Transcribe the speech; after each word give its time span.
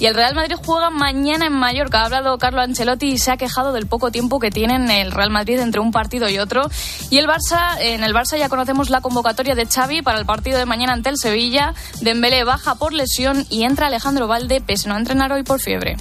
Y 0.00 0.06
el 0.06 0.14
Real 0.14 0.34
Madrid 0.34 0.56
juega 0.64 0.88
mañana 0.88 1.46
en 1.46 1.52
Mallorca. 1.52 2.00
Ha 2.00 2.04
hablado 2.06 2.38
Carlo 2.38 2.62
Ancelotti 2.62 3.06
y 3.06 3.18
se 3.18 3.32
ha 3.32 3.36
quejado 3.36 3.74
del 3.74 3.86
poco 3.86 4.10
tiempo 4.10 4.40
que 4.40 4.50
tienen 4.50 4.90
el 4.90 5.12
Real 5.12 5.28
Madrid 5.28 5.60
entre 5.60 5.80
un 5.80 5.92
partido 5.92 6.28
y 6.30 6.38
otro. 6.38 6.70
Y 7.10 7.18
el 7.18 7.28
Barça, 7.28 7.76
en 7.78 8.02
el 8.02 8.14
Barça 8.14 8.38
ya 8.38 8.48
conocemos 8.48 8.88
la 8.88 9.02
convocatoria 9.02 9.54
de 9.54 9.66
Xavi 9.66 10.00
para 10.00 10.18
el 10.18 10.24
partido 10.24 10.58
de 10.58 10.64
mañana 10.64 10.94
ante 10.94 11.10
el 11.10 11.18
Sevilla. 11.18 11.74
Dembélé 12.00 12.44
baja 12.44 12.76
por 12.76 12.94
lesión 12.94 13.46
y 13.50 13.64
entra 13.64 13.88
Alejandro 13.88 14.26
Valde, 14.26 14.62
pese 14.62 14.88
no 14.88 14.96
entrenar 14.96 15.32
hoy 15.32 15.42
por 15.42 15.60
fiebre. 15.60 15.96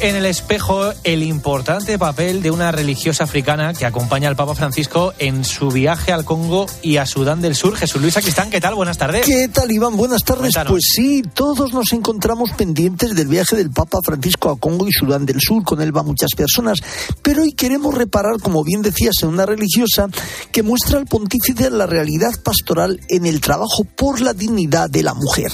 En 0.00 0.16
el 0.16 0.26
espejo 0.26 0.92
el 1.04 1.22
importante 1.22 1.98
papel 1.98 2.42
de 2.42 2.50
una 2.50 2.70
religiosa 2.70 3.24
africana 3.24 3.74
que 3.74 3.86
acompaña 3.86 4.28
al 4.28 4.36
Papa 4.36 4.54
Francisco 4.54 5.12
en 5.18 5.44
su 5.44 5.70
viaje 5.70 6.12
al 6.12 6.24
Congo 6.24 6.66
y 6.82 6.96
a 6.98 7.06
Sudán 7.06 7.40
del 7.40 7.54
Sur. 7.54 7.76
Jesús 7.76 8.00
Luis 8.00 8.16
Aquistán, 8.16 8.50
¿qué 8.50 8.60
tal? 8.60 8.74
Buenas 8.74 8.98
tardes. 8.98 9.26
¿Qué 9.26 9.48
tal, 9.48 9.70
Iván? 9.70 9.96
Buenas 9.96 10.22
tardes. 10.24 10.54
Pues 10.66 10.84
sí, 10.94 11.22
todos 11.34 11.72
nos 11.72 11.92
encontramos 11.92 12.50
pendientes 12.52 13.14
del 13.14 13.28
viaje 13.28 13.56
del 13.56 13.70
Papa 13.70 13.98
Francisco 14.04 14.50
a 14.50 14.58
Congo 14.58 14.86
y 14.86 14.92
Sudán 14.92 15.26
del 15.26 15.40
Sur. 15.40 15.64
Con 15.64 15.80
él 15.80 15.92
van 15.92 16.06
muchas 16.06 16.30
personas. 16.36 16.78
Pero 17.22 17.42
hoy 17.42 17.52
queremos 17.52 17.94
reparar, 17.94 18.40
como 18.40 18.64
bien 18.64 18.82
decías, 18.82 19.22
en 19.22 19.30
una 19.30 19.46
religiosa 19.46 20.06
que 20.52 20.62
muestra 20.62 20.98
al 20.98 21.06
pontífice 21.06 21.70
la 21.70 21.86
realidad 21.86 22.32
pastoral 22.42 23.00
en 23.08 23.26
el 23.26 23.40
trabajo 23.40 23.84
por 23.96 24.20
la 24.20 24.34
dignidad 24.34 24.88
de 24.90 25.02
la 25.02 25.14
mujer. 25.14 25.52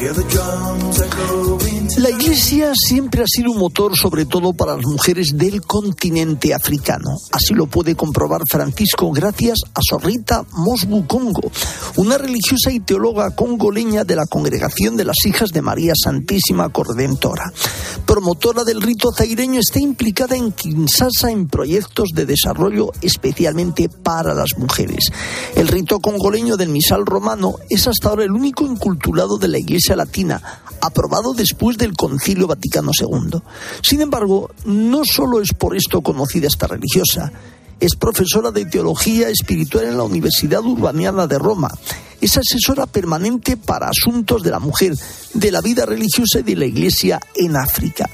Hear 0.00 0.14
the 0.14 0.24
drums 0.24 0.98
echoing. 0.98 1.69
La 1.96 2.08
Iglesia 2.08 2.72
siempre 2.74 3.22
ha 3.22 3.26
sido 3.26 3.50
un 3.50 3.58
motor, 3.58 3.96
sobre 3.96 4.24
todo 4.24 4.52
para 4.52 4.76
las 4.76 4.86
mujeres 4.86 5.32
del 5.34 5.60
continente 5.62 6.54
africano. 6.54 7.16
Así 7.32 7.52
lo 7.52 7.66
puede 7.66 7.94
comprobar 7.94 8.42
Francisco 8.48 9.10
gracias 9.10 9.58
a 9.74 9.80
Sorrita 9.82 10.44
Mosbu 10.52 11.06
Congo, 11.06 11.50
una 11.96 12.16
religiosa 12.16 12.70
y 12.70 12.80
teóloga 12.80 13.34
congoleña 13.34 14.04
de 14.04 14.16
la 14.16 14.26
Congregación 14.26 14.96
de 14.96 15.04
las 15.04 15.26
Hijas 15.26 15.50
de 15.50 15.62
María 15.62 15.92
Santísima 16.00 16.68
Cordentora. 16.70 17.52
Promotora 18.06 18.64
del 18.64 18.80
rito 18.80 19.10
zaireño, 19.12 19.60
está 19.60 19.80
implicada 19.80 20.36
en 20.36 20.52
Kinshasa 20.52 21.30
en 21.30 21.48
proyectos 21.48 22.10
de 22.14 22.24
desarrollo 22.24 22.92
especialmente 23.02 23.88
para 23.88 24.32
las 24.32 24.56
mujeres. 24.56 25.10
El 25.56 25.68
rito 25.68 25.98
congoleño 25.98 26.56
del 26.56 26.68
misal 26.68 27.04
romano 27.04 27.56
es 27.68 27.88
hasta 27.88 28.10
ahora 28.10 28.24
el 28.24 28.32
único 28.32 28.64
inculturado 28.64 29.38
de 29.38 29.48
la 29.48 29.58
Iglesia 29.58 29.96
Latina, 29.96 30.62
aprobado 30.80 31.34
después 31.34 31.76
del 31.80 31.94
Concilio 31.94 32.46
Vaticano 32.46 32.92
II. 32.98 33.40
Sin 33.82 34.00
embargo, 34.00 34.50
no 34.64 35.02
solo 35.04 35.40
es 35.40 35.52
por 35.52 35.76
esto 35.76 36.02
conocida 36.02 36.46
esta 36.46 36.66
religiosa, 36.66 37.32
es 37.80 37.96
profesora 37.96 38.50
de 38.50 38.66
teología 38.66 39.30
espiritual 39.30 39.86
en 39.86 39.96
la 39.96 40.04
Universidad 40.04 40.62
Urbaniana 40.62 41.26
de 41.26 41.38
Roma. 41.38 41.70
Es 42.20 42.36
asesora 42.36 42.86
permanente 42.86 43.56
para 43.56 43.88
asuntos 43.88 44.42
de 44.42 44.50
la 44.50 44.58
mujer, 44.58 44.94
de 45.32 45.50
la 45.50 45.62
vida 45.62 45.86
religiosa 45.86 46.40
y 46.40 46.42
de 46.42 46.56
la 46.56 46.66
Iglesia 46.66 47.18
en 47.34 47.56
África. 47.56 48.08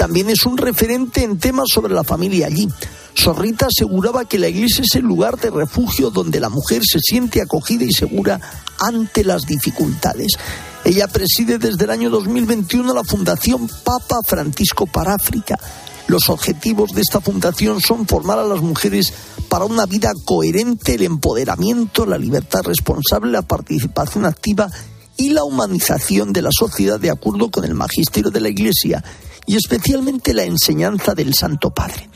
También 0.00 0.30
es 0.30 0.46
un 0.46 0.56
referente 0.56 1.22
en 1.22 1.38
temas 1.38 1.68
sobre 1.68 1.92
la 1.92 2.02
familia 2.02 2.46
allí. 2.46 2.66
Zorrita 3.14 3.66
aseguraba 3.66 4.24
que 4.24 4.38
la 4.38 4.48
iglesia 4.48 4.82
es 4.82 4.94
el 4.94 5.02
lugar 5.02 5.36
de 5.36 5.50
refugio 5.50 6.08
donde 6.08 6.40
la 6.40 6.48
mujer 6.48 6.80
se 6.90 7.00
siente 7.00 7.42
acogida 7.42 7.84
y 7.84 7.92
segura 7.92 8.40
ante 8.78 9.24
las 9.24 9.42
dificultades. 9.42 10.38
Ella 10.86 11.06
preside 11.06 11.58
desde 11.58 11.84
el 11.84 11.90
año 11.90 12.08
2021 12.08 12.94
la 12.94 13.04
Fundación 13.04 13.68
Papa 13.84 14.20
Francisco 14.24 14.86
para 14.86 15.12
África. 15.12 15.58
Los 16.06 16.30
objetivos 16.30 16.92
de 16.92 17.02
esta 17.02 17.20
fundación 17.20 17.82
son 17.82 18.06
formar 18.06 18.38
a 18.38 18.44
las 18.44 18.62
mujeres 18.62 19.12
para 19.50 19.66
una 19.66 19.84
vida 19.84 20.12
coherente, 20.24 20.94
el 20.94 21.02
empoderamiento, 21.02 22.06
la 22.06 22.16
libertad 22.16 22.62
responsable, 22.62 23.32
la 23.32 23.42
participación 23.42 24.24
activa 24.24 24.70
y 25.18 25.28
la 25.28 25.44
humanización 25.44 26.32
de 26.32 26.40
la 26.40 26.52
sociedad 26.58 26.98
de 26.98 27.10
acuerdo 27.10 27.50
con 27.50 27.66
el 27.66 27.74
magisterio 27.74 28.30
de 28.30 28.40
la 28.40 28.48
Iglesia 28.48 29.04
y 29.50 29.56
especialmente 29.56 30.32
la 30.32 30.44
enseñanza 30.44 31.12
del 31.12 31.34
Santo 31.34 31.70
Padre. 31.70 32.08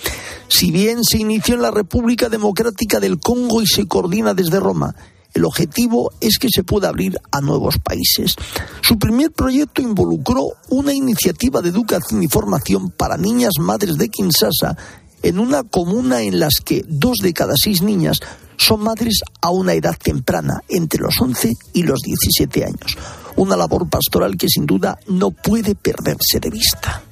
Si 0.47 0.71
bien 0.71 1.03
se 1.03 1.19
inició 1.19 1.57
en 1.57 1.63
la 1.63 1.73
República 1.73 2.29
Democrática 2.29 3.01
del 3.01 3.19
Congo 3.19 3.61
y 3.61 3.67
se 3.67 3.89
coordina 3.89 4.35
desde 4.35 4.61
Roma, 4.61 4.95
el 5.35 5.45
objetivo 5.45 6.13
es 6.21 6.39
que 6.39 6.47
se 6.49 6.63
pueda 6.63 6.91
abrir 6.91 7.19
a 7.33 7.41
nuevos 7.41 7.81
países. 7.81 8.37
Su 8.83 9.01
primer 9.01 9.33
proyecto 9.33 9.83
involucró 9.83 10.51
una 10.69 10.95
iniciativa 10.95 11.61
de 11.61 11.71
educación 11.71 12.23
y 12.23 12.29
formación 12.29 12.93
para 12.93 13.17
niñas 13.17 13.55
madres 13.59 13.99
de 13.99 14.11
Kinshasa 14.11 14.77
en 15.25 15.41
una 15.41 15.65
comuna 15.65 16.23
en 16.23 16.39
las 16.39 16.61
que 16.65 16.85
dos 16.87 17.17
de 17.21 17.33
cada 17.33 17.55
seis 17.61 17.83
niñas 17.83 18.19
son 18.59 18.83
madres 18.83 19.23
a 19.41 19.51
una 19.51 19.73
edad 19.73 19.97
temprana, 20.01 20.61
entre 20.69 21.01
los 21.01 21.21
11 21.21 21.53
y 21.73 21.83
los 21.83 21.99
17 22.01 22.65
años. 22.65 22.97
Una 23.35 23.57
labor 23.57 23.89
pastoral 23.89 24.37
que 24.37 24.49
sin 24.49 24.67
duda 24.67 24.97
no 25.09 25.33
puede 25.33 25.75
perderse 25.75 26.39
de 26.41 26.51
vista. 26.51 27.03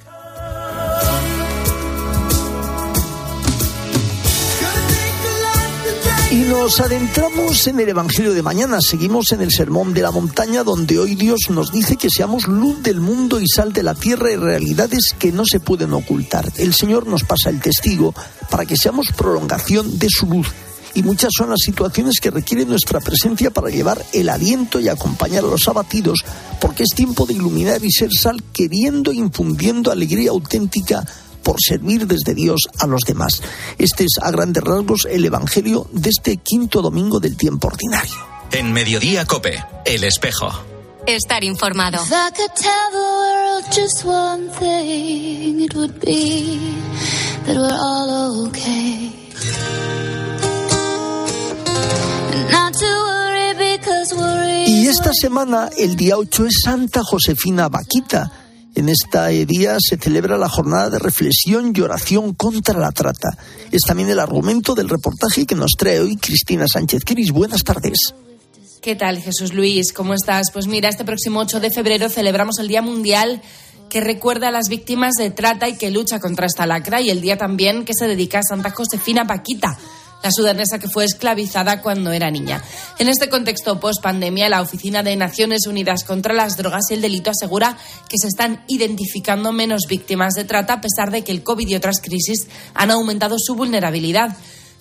Nos 6.63 6.79
adentramos 6.79 7.67
en 7.67 7.81
el 7.81 7.89
Evangelio 7.89 8.33
de 8.33 8.41
mañana. 8.41 8.79
Seguimos 8.79 9.33
en 9.33 9.41
el 9.41 9.51
Sermón 9.51 9.93
de 9.93 10.01
la 10.01 10.11
Montaña, 10.11 10.63
donde 10.63 10.97
hoy 10.97 11.15
Dios 11.15 11.49
nos 11.49 11.73
dice 11.73 11.97
que 11.97 12.09
seamos 12.09 12.47
luz 12.47 12.81
del 12.81 13.01
mundo 13.01 13.41
y 13.41 13.49
sal 13.49 13.73
de 13.73 13.83
la 13.83 13.93
tierra 13.93 14.31
y 14.31 14.37
realidades 14.37 15.13
que 15.19 15.33
no 15.33 15.43
se 15.43 15.59
pueden 15.59 15.91
ocultar. 15.91 16.49
El 16.55 16.73
Señor 16.73 17.05
nos 17.05 17.25
pasa 17.25 17.49
el 17.49 17.59
testigo 17.59 18.15
para 18.49 18.65
que 18.65 18.77
seamos 18.77 19.11
prolongación 19.11 19.99
de 19.99 20.07
su 20.09 20.25
luz. 20.25 20.47
Y 20.93 21.03
muchas 21.03 21.31
son 21.37 21.49
las 21.49 21.59
situaciones 21.59 22.21
que 22.21 22.31
requieren 22.31 22.69
nuestra 22.69 23.01
presencia 23.01 23.51
para 23.51 23.69
llevar 23.69 24.01
el 24.13 24.29
aliento 24.29 24.79
y 24.79 24.87
acompañar 24.87 25.43
a 25.43 25.47
los 25.47 25.67
abatidos, 25.67 26.23
porque 26.61 26.83
es 26.83 26.95
tiempo 26.95 27.25
de 27.25 27.33
iluminar 27.33 27.83
y 27.83 27.91
ser 27.91 28.11
sal, 28.13 28.41
queriendo 28.53 29.11
e 29.11 29.15
infundiendo 29.15 29.91
alegría 29.91 30.29
auténtica 30.29 31.05
por 31.43 31.57
servir 31.59 32.07
desde 32.07 32.33
Dios 32.33 32.61
a 32.79 32.87
los 32.87 33.01
demás. 33.01 33.41
Este 33.77 34.05
es 34.05 34.13
a 34.21 34.31
grandes 34.31 34.63
rasgos 34.63 35.07
el 35.09 35.25
Evangelio 35.25 35.87
de 35.91 36.09
este 36.09 36.37
quinto 36.37 36.81
domingo 36.81 37.19
del 37.19 37.37
tiempo 37.37 37.67
ordinario. 37.67 38.15
En 38.51 38.71
Mediodía 38.71 39.25
Cope, 39.25 39.63
El 39.85 40.03
Espejo. 40.03 40.51
Estar 41.05 41.43
informado. 41.43 41.99
Y 54.65 54.87
esta 54.87 55.11
semana, 55.13 55.69
el 55.77 55.95
día 55.95 56.17
8, 56.17 56.45
es 56.45 56.61
Santa 56.63 57.01
Josefina 57.03 57.67
Vaquita 57.67 58.42
en 58.75 58.89
este 58.89 59.45
día 59.45 59.77
se 59.79 59.97
celebra 59.97 60.37
la 60.37 60.49
jornada 60.49 60.89
de 60.89 60.99
reflexión 60.99 61.73
y 61.75 61.81
oración 61.81 62.33
contra 62.33 62.79
la 62.79 62.91
trata. 62.91 63.29
Es 63.71 63.81
también 63.87 64.09
el 64.09 64.19
argumento 64.19 64.75
del 64.75 64.89
reportaje 64.89 65.45
que 65.45 65.55
nos 65.55 65.71
trae 65.77 65.99
hoy 65.99 66.17
Cristina 66.17 66.65
Sánchez. 66.67 67.03
Cris, 67.05 67.31
buenas 67.31 67.63
tardes. 67.63 68.13
¿Qué 68.81 68.95
tal, 68.95 69.19
Jesús 69.19 69.53
Luis? 69.53 69.93
¿Cómo 69.93 70.13
estás? 70.13 70.51
Pues 70.51 70.67
mira, 70.67 70.89
este 70.89 71.05
próximo 71.05 71.39
8 71.39 71.59
de 71.59 71.71
febrero 71.71 72.09
celebramos 72.09 72.59
el 72.59 72.67
Día 72.67 72.81
Mundial 72.81 73.41
que 73.89 74.01
recuerda 74.01 74.47
a 74.47 74.51
las 74.51 74.69
víctimas 74.69 75.13
de 75.13 75.29
trata 75.29 75.69
y 75.69 75.77
que 75.77 75.91
lucha 75.91 76.19
contra 76.19 76.47
esta 76.47 76.65
lacra 76.65 76.99
y 76.99 77.11
el 77.11 77.21
día 77.21 77.37
también 77.37 77.85
que 77.85 77.93
se 77.93 78.07
dedica 78.07 78.39
a 78.39 78.43
Santa 78.43 78.71
Josefina 78.71 79.27
Paquita 79.27 79.77
la 80.23 80.31
sudanesa 80.31 80.79
que 80.79 80.87
fue 80.87 81.05
esclavizada 81.05 81.81
cuando 81.81 82.11
era 82.11 82.31
niña. 82.31 82.63
En 82.97 83.09
este 83.09 83.29
contexto 83.29 83.79
post-pandemia, 83.79 84.49
la 84.49 84.61
Oficina 84.61 85.03
de 85.03 85.15
Naciones 85.15 85.67
Unidas 85.67 86.03
contra 86.03 86.33
las 86.33 86.57
Drogas 86.57 86.85
y 86.89 86.93
el 86.93 87.01
Delito 87.01 87.29
asegura 87.29 87.77
que 88.07 88.17
se 88.17 88.27
están 88.27 88.63
identificando 88.67 89.51
menos 89.51 89.83
víctimas 89.87 90.33
de 90.33 90.45
trata 90.45 90.73
a 90.73 90.81
pesar 90.81 91.11
de 91.11 91.23
que 91.23 91.31
el 91.31 91.43
COVID 91.43 91.67
y 91.67 91.75
otras 91.75 91.99
crisis 92.01 92.47
han 92.73 92.91
aumentado 92.91 93.35
su 93.37 93.55
vulnerabilidad. 93.55 94.35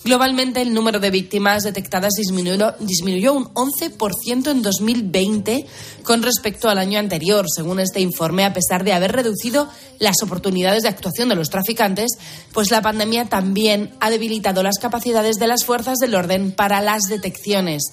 Globalmente, 0.05 0.61
el 0.61 0.75
número 0.75 0.99
de 0.99 1.11
víctimas 1.11 1.63
detectadas 1.63 2.15
disminuyó, 2.17 2.75
disminuyó, 2.81 3.35
un 3.35 3.45
11% 3.55 4.51
en 4.51 4.61
2020 4.61 5.65
con 6.03 6.25
respecto 6.25 6.69
al 6.69 6.79
año 6.79 6.99
anterior, 6.99 7.47
según 7.49 7.79
este 7.79 8.01
informe, 8.01 8.45
a 8.45 8.53
pesar 8.53 8.83
de 8.83 8.95
haber 8.95 9.13
reducido 9.13 9.69
las 10.01 10.17
oportunidades 10.25 10.83
de 10.83 10.89
actuación 10.89 11.29
de 11.29 11.37
los 11.37 11.51
traficantes, 11.51 12.19
pues 12.53 12.73
la 12.73 12.83
pandemia 12.83 13.27
también 13.27 13.95
ha 14.01 14.11
debilitado 14.11 14.65
las 14.65 14.81
capacidades 14.81 15.37
de 15.37 15.47
las 15.47 15.65
fuerzas 15.65 15.99
del 15.99 16.17
orden 16.17 16.51
para 16.51 16.81
las 16.81 17.03
detecciones. 17.05 17.85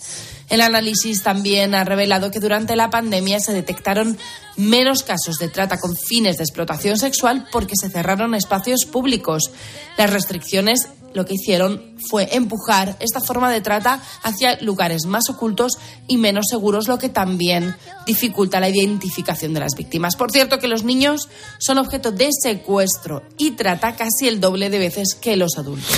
El 0.49 0.61
análisis 0.61 1.21
también 1.21 1.75
ha 1.75 1.83
revelado 1.83 2.31
que 2.31 2.39
durante 2.39 2.75
la 2.75 2.89
pandemia 2.89 3.39
se 3.39 3.53
detectaron 3.53 4.17
menos 4.57 5.03
casos 5.03 5.37
de 5.37 5.47
trata 5.47 5.77
con 5.77 5.95
fines 5.95 6.37
de 6.37 6.43
explotación 6.43 6.97
sexual 6.97 7.47
porque 7.51 7.75
se 7.79 7.89
cerraron 7.89 8.33
espacios 8.33 8.85
públicos. 8.85 9.51
Las 9.95 10.11
restricciones 10.11 10.87
lo 11.13 11.25
que 11.25 11.35
hicieron 11.35 11.95
fue 12.09 12.29
empujar 12.35 12.97
esta 12.99 13.19
forma 13.19 13.51
de 13.51 13.61
trata 13.61 14.01
hacia 14.23 14.61
lugares 14.61 15.05
más 15.05 15.29
ocultos 15.29 15.77
y 16.07 16.17
menos 16.17 16.45
seguros, 16.49 16.87
lo 16.87 16.97
que 16.97 17.09
también 17.09 17.75
dificulta 18.05 18.59
la 18.59 18.69
identificación 18.69 19.53
de 19.53 19.59
las 19.61 19.75
víctimas. 19.75 20.15
Por 20.15 20.31
cierto, 20.31 20.59
que 20.59 20.67
los 20.67 20.83
niños 20.83 21.29
son 21.57 21.77
objeto 21.77 22.11
de 22.11 22.29
secuestro 22.31 23.23
y 23.37 23.51
trata 23.51 23.95
casi 23.95 24.27
el 24.27 24.39
doble 24.39 24.69
de 24.69 24.79
veces 24.79 25.15
que 25.15 25.35
los 25.35 25.57
adultos. 25.57 25.97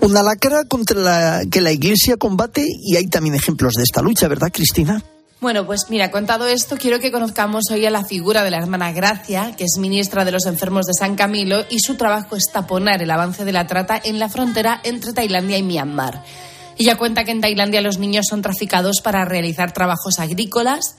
Una 0.00 0.22
lacra 0.22 0.64
contra 0.64 0.98
la 0.98 1.42
que 1.50 1.60
la 1.60 1.70
Iglesia 1.70 2.16
combate 2.16 2.66
y 2.66 2.96
hay 2.96 3.06
también 3.06 3.34
ejemplos 3.36 3.74
de 3.74 3.84
esta 3.84 4.02
lucha, 4.02 4.26
¿verdad, 4.26 4.48
Cristina? 4.52 5.02
Bueno, 5.42 5.66
pues 5.66 5.86
mira, 5.88 6.12
contado 6.12 6.46
esto, 6.46 6.76
quiero 6.76 7.00
que 7.00 7.10
conozcamos 7.10 7.64
hoy 7.72 7.84
a 7.84 7.90
la 7.90 8.04
figura 8.04 8.44
de 8.44 8.52
la 8.52 8.58
hermana 8.58 8.92
Gracia, 8.92 9.56
que 9.56 9.64
es 9.64 9.76
ministra 9.76 10.24
de 10.24 10.30
los 10.30 10.46
enfermos 10.46 10.86
de 10.86 10.94
San 10.96 11.16
Camilo, 11.16 11.64
y 11.68 11.80
su 11.80 11.96
trabajo 11.96 12.36
es 12.36 12.44
taponar 12.52 13.02
el 13.02 13.10
avance 13.10 13.44
de 13.44 13.50
la 13.50 13.66
trata 13.66 14.00
en 14.04 14.20
la 14.20 14.28
frontera 14.28 14.80
entre 14.84 15.12
Tailandia 15.12 15.58
y 15.58 15.64
Myanmar. 15.64 16.22
Ella 16.78 16.96
cuenta 16.96 17.24
que 17.24 17.32
en 17.32 17.40
Tailandia 17.40 17.80
los 17.80 17.98
niños 17.98 18.26
son 18.30 18.40
traficados 18.40 19.00
para 19.02 19.24
realizar 19.24 19.72
trabajos 19.72 20.20
agrícolas, 20.20 20.94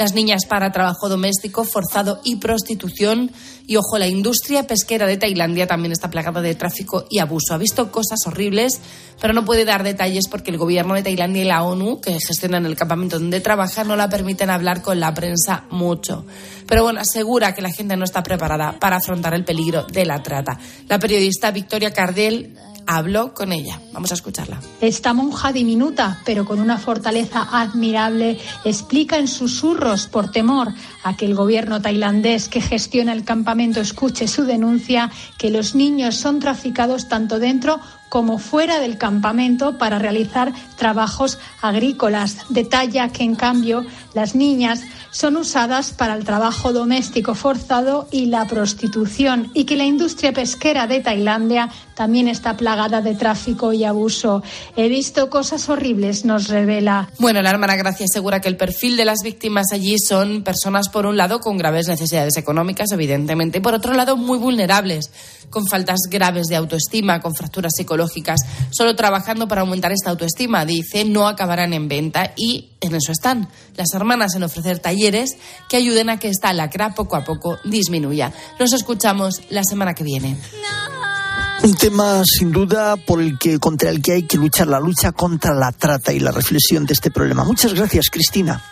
las 0.00 0.14
niñas 0.14 0.46
para 0.46 0.72
trabajo 0.72 1.10
doméstico, 1.10 1.62
forzado 1.62 2.22
y 2.24 2.36
prostitución. 2.36 3.30
Y 3.66 3.76
ojo, 3.76 3.98
la 3.98 4.06
industria 4.06 4.66
pesquera 4.66 5.06
de 5.06 5.18
Tailandia 5.18 5.66
también 5.66 5.92
está 5.92 6.08
plagada 6.08 6.40
de 6.40 6.54
tráfico 6.54 7.04
y 7.10 7.18
abuso. 7.18 7.52
Ha 7.52 7.58
visto 7.58 7.92
cosas 7.92 8.20
horribles, 8.26 8.80
pero 9.20 9.34
no 9.34 9.44
puede 9.44 9.66
dar 9.66 9.82
detalles 9.84 10.26
porque 10.30 10.50
el 10.50 10.56
gobierno 10.56 10.94
de 10.94 11.02
Tailandia 11.02 11.42
y 11.42 11.46
la 11.46 11.62
ONU, 11.62 12.00
que 12.00 12.12
gestionan 12.12 12.64
el 12.64 12.76
campamento 12.76 13.18
donde 13.18 13.40
trabaja, 13.40 13.84
no 13.84 13.94
la 13.94 14.08
permiten 14.08 14.48
hablar 14.48 14.80
con 14.80 14.98
la 15.00 15.12
prensa 15.12 15.66
mucho. 15.70 16.24
Pero 16.70 16.84
bueno, 16.84 17.00
asegura 17.00 17.52
que 17.52 17.62
la 17.62 17.72
gente 17.72 17.96
no 17.96 18.04
está 18.04 18.22
preparada 18.22 18.78
para 18.78 18.98
afrontar 18.98 19.34
el 19.34 19.44
peligro 19.44 19.82
de 19.82 20.04
la 20.06 20.22
trata. 20.22 20.56
La 20.88 21.00
periodista 21.00 21.50
Victoria 21.50 21.92
Cardel 21.92 22.56
habló 22.86 23.34
con 23.34 23.50
ella. 23.50 23.80
Vamos 23.92 24.12
a 24.12 24.14
escucharla. 24.14 24.60
Esta 24.80 25.12
monja 25.12 25.52
diminuta, 25.52 26.20
pero 26.24 26.44
con 26.44 26.60
una 26.60 26.78
fortaleza 26.78 27.48
admirable, 27.50 28.38
explica 28.64 29.18
en 29.18 29.26
susurros 29.26 30.06
por 30.06 30.30
temor 30.30 30.72
a 31.02 31.16
que 31.16 31.26
el 31.26 31.34
gobierno 31.34 31.82
tailandés 31.82 32.48
que 32.48 32.60
gestiona 32.60 33.12
el 33.14 33.24
campamento 33.24 33.80
escuche 33.80 34.28
su 34.28 34.44
denuncia 34.44 35.10
que 35.38 35.50
los 35.50 35.74
niños 35.74 36.16
son 36.16 36.38
traficados 36.38 37.08
tanto 37.08 37.40
dentro 37.40 37.80
como 38.08 38.38
fuera 38.38 38.80
del 38.80 38.98
campamento 38.98 39.78
para 39.78 39.98
realizar 39.98 40.52
trabajos 40.76 41.38
agrícolas. 41.62 42.38
Detalla 42.48 43.08
que, 43.10 43.22
en 43.22 43.36
cambio, 43.36 43.86
las 44.14 44.34
niñas 44.34 44.82
son 45.10 45.36
usadas 45.36 45.90
para 45.90 46.14
el 46.14 46.24
trabajo 46.24 46.72
doméstico 46.72 47.34
forzado 47.34 48.08
y 48.10 48.26
la 48.26 48.46
prostitución 48.46 49.50
y 49.54 49.64
que 49.64 49.76
la 49.76 49.84
industria 49.84 50.32
pesquera 50.32 50.86
de 50.86 51.00
Tailandia 51.00 51.70
también 51.94 52.28
está 52.28 52.56
plagada 52.56 53.02
de 53.02 53.14
tráfico 53.14 53.72
y 53.72 53.84
abuso. 53.84 54.42
He 54.76 54.88
visto 54.88 55.28
cosas 55.28 55.68
horribles, 55.68 56.24
nos 56.24 56.48
revela. 56.48 57.10
Bueno, 57.18 57.42
la 57.42 57.50
hermana 57.50 57.76
Gracia 57.76 58.06
asegura 58.06 58.40
que 58.40 58.48
el 58.48 58.56
perfil 58.56 58.96
de 58.96 59.04
las 59.04 59.18
víctimas 59.22 59.66
allí 59.72 59.96
son 59.98 60.42
personas, 60.42 60.88
por 60.88 61.04
un 61.06 61.16
lado, 61.16 61.40
con 61.40 61.58
graves 61.58 61.88
necesidades 61.88 62.36
económicas, 62.38 62.90
evidentemente, 62.92 63.58
y 63.58 63.60
por 63.60 63.74
otro 63.74 63.92
lado, 63.92 64.16
muy 64.16 64.38
vulnerables, 64.38 65.10
con 65.50 65.66
faltas 65.66 65.98
graves 66.08 66.46
de 66.46 66.56
autoestima, 66.56 67.20
con 67.20 67.34
fracturas 67.34 67.72
psicológicas. 67.76 68.40
Solo 68.70 68.96
trabajando 68.96 69.46
para 69.46 69.60
aumentar 69.60 69.92
esta 69.92 70.10
autoestima, 70.10 70.64
dice, 70.64 71.04
no 71.04 71.28
acabarán 71.28 71.74
en 71.74 71.88
venta 71.88 72.32
y 72.36 72.70
en 72.80 72.94
eso 72.94 73.12
están 73.12 73.48
las 73.76 73.92
hermanas 73.92 74.34
en 74.34 74.42
ofrecer 74.42 74.78
talleres 74.78 74.99
que 75.68 75.76
ayuden 75.76 76.10
a 76.10 76.18
que 76.18 76.28
esta 76.28 76.52
lacra 76.52 76.94
poco 76.94 77.16
a 77.16 77.24
poco 77.24 77.58
disminuya. 77.64 78.32
Nos 78.58 78.72
escuchamos 78.72 79.40
la 79.50 79.62
semana 79.64 79.94
que 79.94 80.04
viene. 80.04 80.36
Un 81.62 81.74
tema 81.74 82.22
sin 82.24 82.52
duda 82.52 82.96
por 82.96 83.20
el 83.20 83.38
que 83.38 83.58
contra 83.58 83.90
el 83.90 84.00
que 84.00 84.12
hay 84.12 84.22
que 84.22 84.38
luchar, 84.38 84.68
la 84.68 84.80
lucha 84.80 85.12
contra 85.12 85.54
la 85.54 85.72
trata 85.72 86.12
y 86.12 86.18
la 86.18 86.30
reflexión 86.30 86.86
de 86.86 86.94
este 86.94 87.10
problema. 87.10 87.44
Muchas 87.44 87.74
gracias, 87.74 88.06
Cristina. 88.10 88.62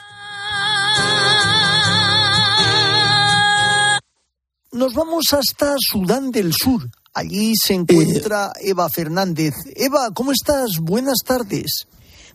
Nos 4.72 4.94
vamos 4.94 5.24
hasta 5.32 5.74
Sudán 5.78 6.30
del 6.30 6.52
Sur. 6.52 6.88
Allí 7.12 7.52
se 7.60 7.74
encuentra 7.74 8.52
Eva 8.60 8.88
Fernández. 8.88 9.54
Eva, 9.74 10.10
¿cómo 10.14 10.32
estás? 10.32 10.78
Buenas 10.80 11.18
tardes. 11.24 11.86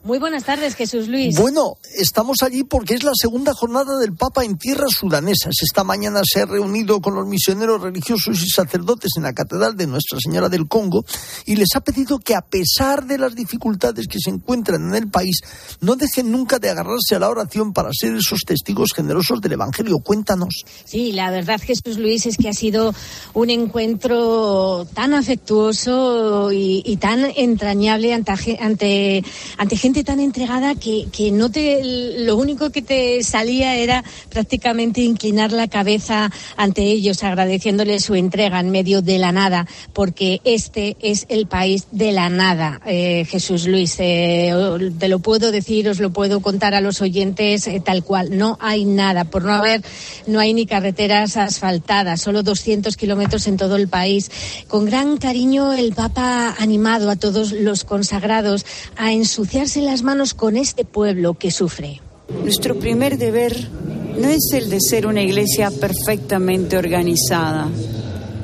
Muy 0.04 0.20
buenas 0.20 0.44
tardes, 0.44 0.76
Jesús 0.76 1.08
Luis. 1.08 1.40
Bueno, 1.40 1.78
estamos 1.96 2.44
allí 2.44 2.66
porque 2.66 2.94
es 2.94 3.04
la 3.04 3.14
segunda 3.16 3.54
jornada 3.54 3.98
del 3.98 4.14
Papa 4.14 4.44
en 4.44 4.58
tierras 4.58 4.92
sudanesas. 4.92 5.54
Esta 5.62 5.86
mañana 5.86 6.20
se 6.26 6.42
ha 6.42 6.46
reunido 6.46 7.00
con 7.00 7.16
los 7.16 7.26
misioneros 7.26 7.82
religiosos 7.82 8.44
y 8.44 8.50
sacerdotes 8.50 9.12
en 9.16 9.24
la 9.24 9.32
Catedral 9.32 9.78
de 9.78 9.88
Nuestra 9.88 10.20
Señora 10.22 10.50
del 10.50 10.68
Congo 10.68 11.06
y 11.46 11.56
les 11.56 11.70
ha 11.76 11.80
pedido 11.80 12.20
que 12.20 12.36
a 12.36 12.42
pesar 12.42 13.06
de 13.06 13.18
las 13.18 13.34
dificultades 13.34 14.08
que 14.10 14.20
se 14.20 14.30
encuentran 14.30 14.90
en 14.90 14.96
el 14.96 15.08
país, 15.10 15.40
no 15.80 15.96
dejen 15.96 16.34
nunca 16.34 16.60
de 16.60 16.70
agarrarse 16.70 17.16
a 17.16 17.20
la 17.20 17.30
oración 17.30 17.72
para 17.72 17.90
ser 17.94 18.14
esos 18.14 18.42
testigos 18.42 18.90
generosos 18.94 19.40
del 19.40 19.54
Evangelio. 19.54 20.00
Cuéntanos. 20.00 20.66
Sí, 20.84 21.14
la 21.14 21.32
verdad, 21.32 21.62
Jesús 21.64 21.98
Luis, 21.98 22.26
es 22.26 22.36
que 22.36 22.50
ha 22.50 22.54
sido 22.54 22.94
un 23.34 23.50
encuentro 23.50 24.86
tan 24.94 25.14
afectuoso 25.14 26.52
y, 26.52 26.98
tan 27.00 27.24
entrañable 27.38 28.14
ante, 28.14 28.58
ante, 28.60 29.24
ante 29.58 29.78
gente 29.78 29.93
tan 30.02 30.20
entregada 30.20 30.74
que, 30.74 31.08
que 31.12 31.32
no 31.32 31.52
te, 31.52 31.82
lo 31.84 32.38
único 32.38 32.72
que 32.72 32.82
te 32.82 33.22
salía 33.24 33.76
era 33.76 34.04
prácticamente 34.30 35.02
inclinar 35.02 35.52
la 35.52 35.68
cabeza 35.68 36.32
ante 36.58 36.84
ellos, 36.84 37.24
agradeciéndoles 37.24 38.06
su 38.06 38.16
entrega 38.16 38.60
en 38.60 38.72
medio 38.72 39.02
de 39.02 39.20
la 39.20 39.32
nada, 39.32 39.68
porque 39.94 40.42
este 40.44 40.98
es 41.02 41.26
el 41.30 41.46
país 41.46 41.88
de 41.92 42.12
la 42.12 42.30
nada, 42.30 42.82
eh, 42.86 43.26
Jesús 43.30 43.68
Luis. 43.68 43.96
Eh, 44.00 44.52
te 44.98 45.08
lo 45.08 45.20
puedo 45.20 45.52
decir, 45.52 45.90
os 45.90 46.00
lo 46.00 46.12
puedo 46.12 46.40
contar 46.42 46.74
a 46.74 46.82
los 46.82 47.02
oyentes 47.02 47.68
eh, 47.68 47.82
tal 47.84 48.04
cual. 48.04 48.38
No 48.38 48.58
hay 48.62 48.86
nada, 48.86 49.26
por 49.26 49.44
no 49.44 49.54
haber, 49.54 49.84
no 50.26 50.40
hay 50.40 50.54
ni 50.54 50.66
carreteras 50.66 51.38
asfaltadas, 51.38 52.22
solo 52.22 52.42
200 52.42 52.96
kilómetros 52.98 53.48
en 53.48 53.58
todo 53.58 53.76
el 53.76 53.88
país. 53.88 54.32
Con 54.68 54.86
gran 54.86 55.18
cariño, 55.18 55.74
el 55.74 55.94
Papa 55.94 56.56
ha 56.58 56.64
animado 56.64 57.10
a 57.10 57.16
todos 57.16 57.52
los 57.52 57.84
consagrados 57.84 58.66
a 58.96 59.12
ensuciarse 59.12 59.82
las 59.86 60.04
manos 60.04 60.34
con 60.34 60.58
este 60.58 60.86
pueblo 60.86 61.36
que 61.36 61.52
sufre. 61.52 62.02
Nuestro 62.44 62.80
primer 62.80 63.18
deber 63.18 63.70
no 64.18 64.28
es 64.28 64.50
el 64.54 64.70
de 64.70 64.80
ser 64.80 65.08
una 65.08 65.22
iglesia 65.22 65.72
perfectamente 65.72 66.78
organizada, 66.78 67.70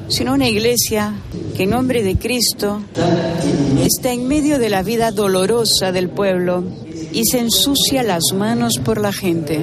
sino 0.08 0.34
una 0.34 0.48
iglesia 0.48 1.14
que 1.56 1.64
en 1.64 1.72
nombre 1.72 2.04
de 2.04 2.18
Cristo 2.18 2.82
está 3.82 4.12
en 4.12 4.28
medio 4.28 4.60
de 4.60 4.70
la 4.70 4.84
vida 4.84 5.12
dolorosa 5.12 5.92
del 5.92 6.10
pueblo 6.10 6.64
y 7.12 7.24
se 7.26 7.40
ensucia 7.40 8.04
las 8.04 8.34
manos 8.34 8.80
por 8.84 9.00
la 9.00 9.12
gente. 9.12 9.60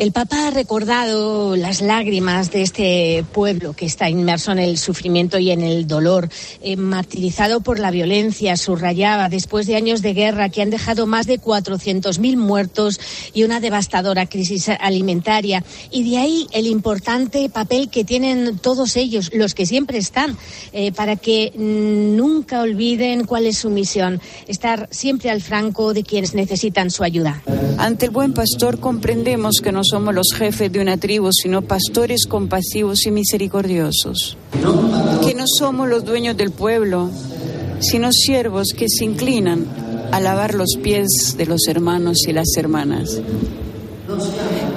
El 0.00 0.12
Papa 0.12 0.48
ha 0.48 0.50
recordado 0.50 1.56
las 1.56 1.82
lágrimas 1.82 2.50
de 2.50 2.62
este 2.62 3.22
pueblo 3.34 3.74
que 3.74 3.84
está 3.84 4.08
inmerso 4.08 4.50
en 4.50 4.58
el 4.58 4.78
sufrimiento 4.78 5.38
y 5.38 5.50
en 5.50 5.60
el 5.60 5.86
dolor, 5.86 6.30
eh, 6.62 6.76
martirizado 6.76 7.60
por 7.60 7.78
la 7.78 7.90
violencia, 7.90 8.56
subrayaba, 8.56 9.28
después 9.28 9.66
de 9.66 9.76
años 9.76 10.00
de 10.00 10.14
guerra 10.14 10.48
que 10.48 10.62
han 10.62 10.70
dejado 10.70 11.06
más 11.06 11.26
de 11.26 11.38
400.000 11.38 12.38
muertos 12.38 12.98
y 13.34 13.44
una 13.44 13.60
devastadora 13.60 14.24
crisis 14.24 14.70
alimentaria. 14.70 15.62
Y 15.90 16.10
de 16.10 16.16
ahí 16.16 16.46
el 16.52 16.66
importante 16.66 17.50
papel 17.50 17.90
que 17.90 18.02
tienen 18.02 18.56
todos 18.56 18.96
ellos, 18.96 19.30
los 19.34 19.54
que 19.54 19.66
siempre 19.66 19.98
están, 19.98 20.38
eh, 20.72 20.92
para 20.92 21.16
que 21.16 21.52
nunca 21.54 22.62
olviden 22.62 23.26
cuál 23.26 23.44
es 23.44 23.58
su 23.58 23.68
misión, 23.68 24.22
estar 24.48 24.88
siempre 24.90 25.28
al 25.28 25.42
franco 25.42 25.92
de 25.92 26.04
quienes 26.04 26.32
necesitan 26.32 26.90
su 26.90 27.04
ayuda. 27.04 27.42
Ante 27.76 28.06
el 28.06 28.12
buen 28.12 28.32
pastor 28.32 28.80
comprendemos 28.80 29.60
que 29.62 29.72
nos 29.72 29.89
somos 29.90 30.14
los 30.14 30.28
jefes 30.34 30.70
de 30.70 30.80
una 30.80 30.96
tribu, 30.96 31.30
sino 31.32 31.62
pastores 31.62 32.26
compasivos 32.28 33.06
y 33.06 33.10
misericordiosos. 33.10 34.36
Que 35.24 35.34
no 35.34 35.44
somos 35.46 35.88
los 35.88 36.04
dueños 36.04 36.36
del 36.36 36.52
pueblo, 36.52 37.10
sino 37.80 38.12
siervos 38.12 38.68
que 38.76 38.86
se 38.88 39.04
inclinan 39.04 39.66
a 40.12 40.20
lavar 40.20 40.54
los 40.54 40.76
pies 40.82 41.34
de 41.36 41.46
los 41.46 41.66
hermanos 41.66 42.18
y 42.28 42.32
las 42.32 42.56
hermanas. 42.56 43.20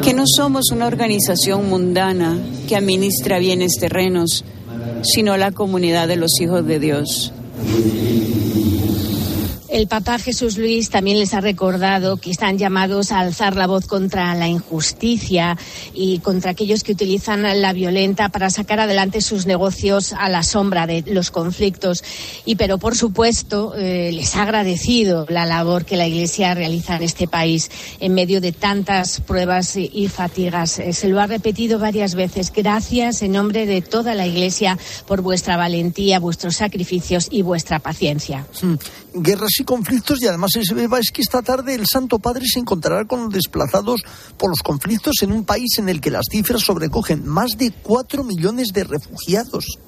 Que 0.01 0.13
no 0.13 0.23
somos 0.25 0.71
una 0.71 0.87
organización 0.87 1.69
mundana 1.69 2.37
que 2.67 2.75
administra 2.75 3.39
bienes 3.39 3.77
terrenos, 3.79 4.43
sino 5.03 5.37
la 5.37 5.51
comunidad 5.51 6.07
de 6.07 6.15
los 6.15 6.39
hijos 6.41 6.65
de 6.65 6.79
Dios 6.79 7.31
El 9.73 9.87
Papa 9.87 10.19
Jesús 10.19 10.59
Luis 10.59 10.91
también 10.91 11.17
les 11.17 11.33
ha 11.33 11.41
recordado 11.41 12.17
que 12.17 12.29
están 12.29 12.59
llamados 12.59 13.11
a 13.11 13.21
alzar 13.21 13.55
la 13.55 13.65
voz 13.65 13.87
contra 13.87 14.35
la 14.35 14.47
injusticia 14.47 15.57
y 15.95 16.19
contra 16.19 16.51
aquellos 16.51 16.83
que 16.83 16.91
utilizan 16.91 17.41
la 17.59 17.73
violenta 17.73 18.29
para 18.29 18.51
sacar 18.51 18.79
adelante 18.79 19.19
sus 19.19 19.47
negocios 19.47 20.13
a 20.13 20.29
la 20.29 20.43
sombra 20.43 20.85
de 20.85 21.03
los 21.07 21.31
conflictos. 21.31 22.03
Y 22.45 22.55
pero 22.55 22.77
por 22.77 22.95
supuesto 22.95 23.73
eh, 23.75 24.11
les 24.11 24.35
ha 24.35 24.43
agradecido 24.43 25.25
la 25.27 25.47
labor 25.47 25.85
que 25.85 25.97
la 25.97 26.05
Iglesia 26.05 26.53
realiza 26.53 26.97
en 26.97 27.01
este 27.01 27.27
país 27.27 27.71
en 27.99 28.13
medio 28.13 28.41
de 28.41 28.51
tantas 28.51 29.21
pruebas 29.21 29.75
y, 29.75 30.07
fatigas. 30.07 30.77
Eh, 30.77 30.93
se 30.93 31.07
lo 31.07 31.19
ha 31.19 31.25
repetido 31.25 31.79
varias 31.79 32.13
veces. 32.13 32.53
Gracias 32.53 33.23
en 33.23 33.31
nombre 33.31 33.65
de 33.65 33.81
toda 33.81 34.13
la 34.13 34.27
Iglesia 34.27 34.77
por 35.07 35.21
vuestra 35.21 35.57
valentía, 35.57 36.19
vuestros 36.19 36.57
sacrificios 36.57 37.27
y 37.31 37.41
vuestra 37.41 37.79
paciencia. 37.79 38.45
Hmm. 38.61 38.75
Guerras 39.63 39.65
conflictos 39.65 40.21
y 40.21 40.27
además 40.27 40.51
es 40.55 41.11
que 41.11 41.21
esta 41.21 41.41
tarde 41.41 41.75
el 41.75 41.87
Santo 41.87 42.19
Padre 42.19 42.45
se 42.45 42.59
encontrará 42.59 43.05
con 43.05 43.23
los 43.23 43.33
desplazados 43.33 44.01
por 44.37 44.49
los 44.49 44.61
conflictos 44.61 45.21
en 45.21 45.31
un 45.31 45.45
país 45.45 45.77
en 45.77 45.89
el 45.89 46.01
que 46.01 46.11
las 46.11 46.25
cifras 46.29 46.61
sobrecogen 46.61 47.25
más 47.25 47.57
de 47.57 47.71
cuatro 47.71 48.23
millones 48.23 48.69
de 48.73 48.83
refugiados. 48.83 49.79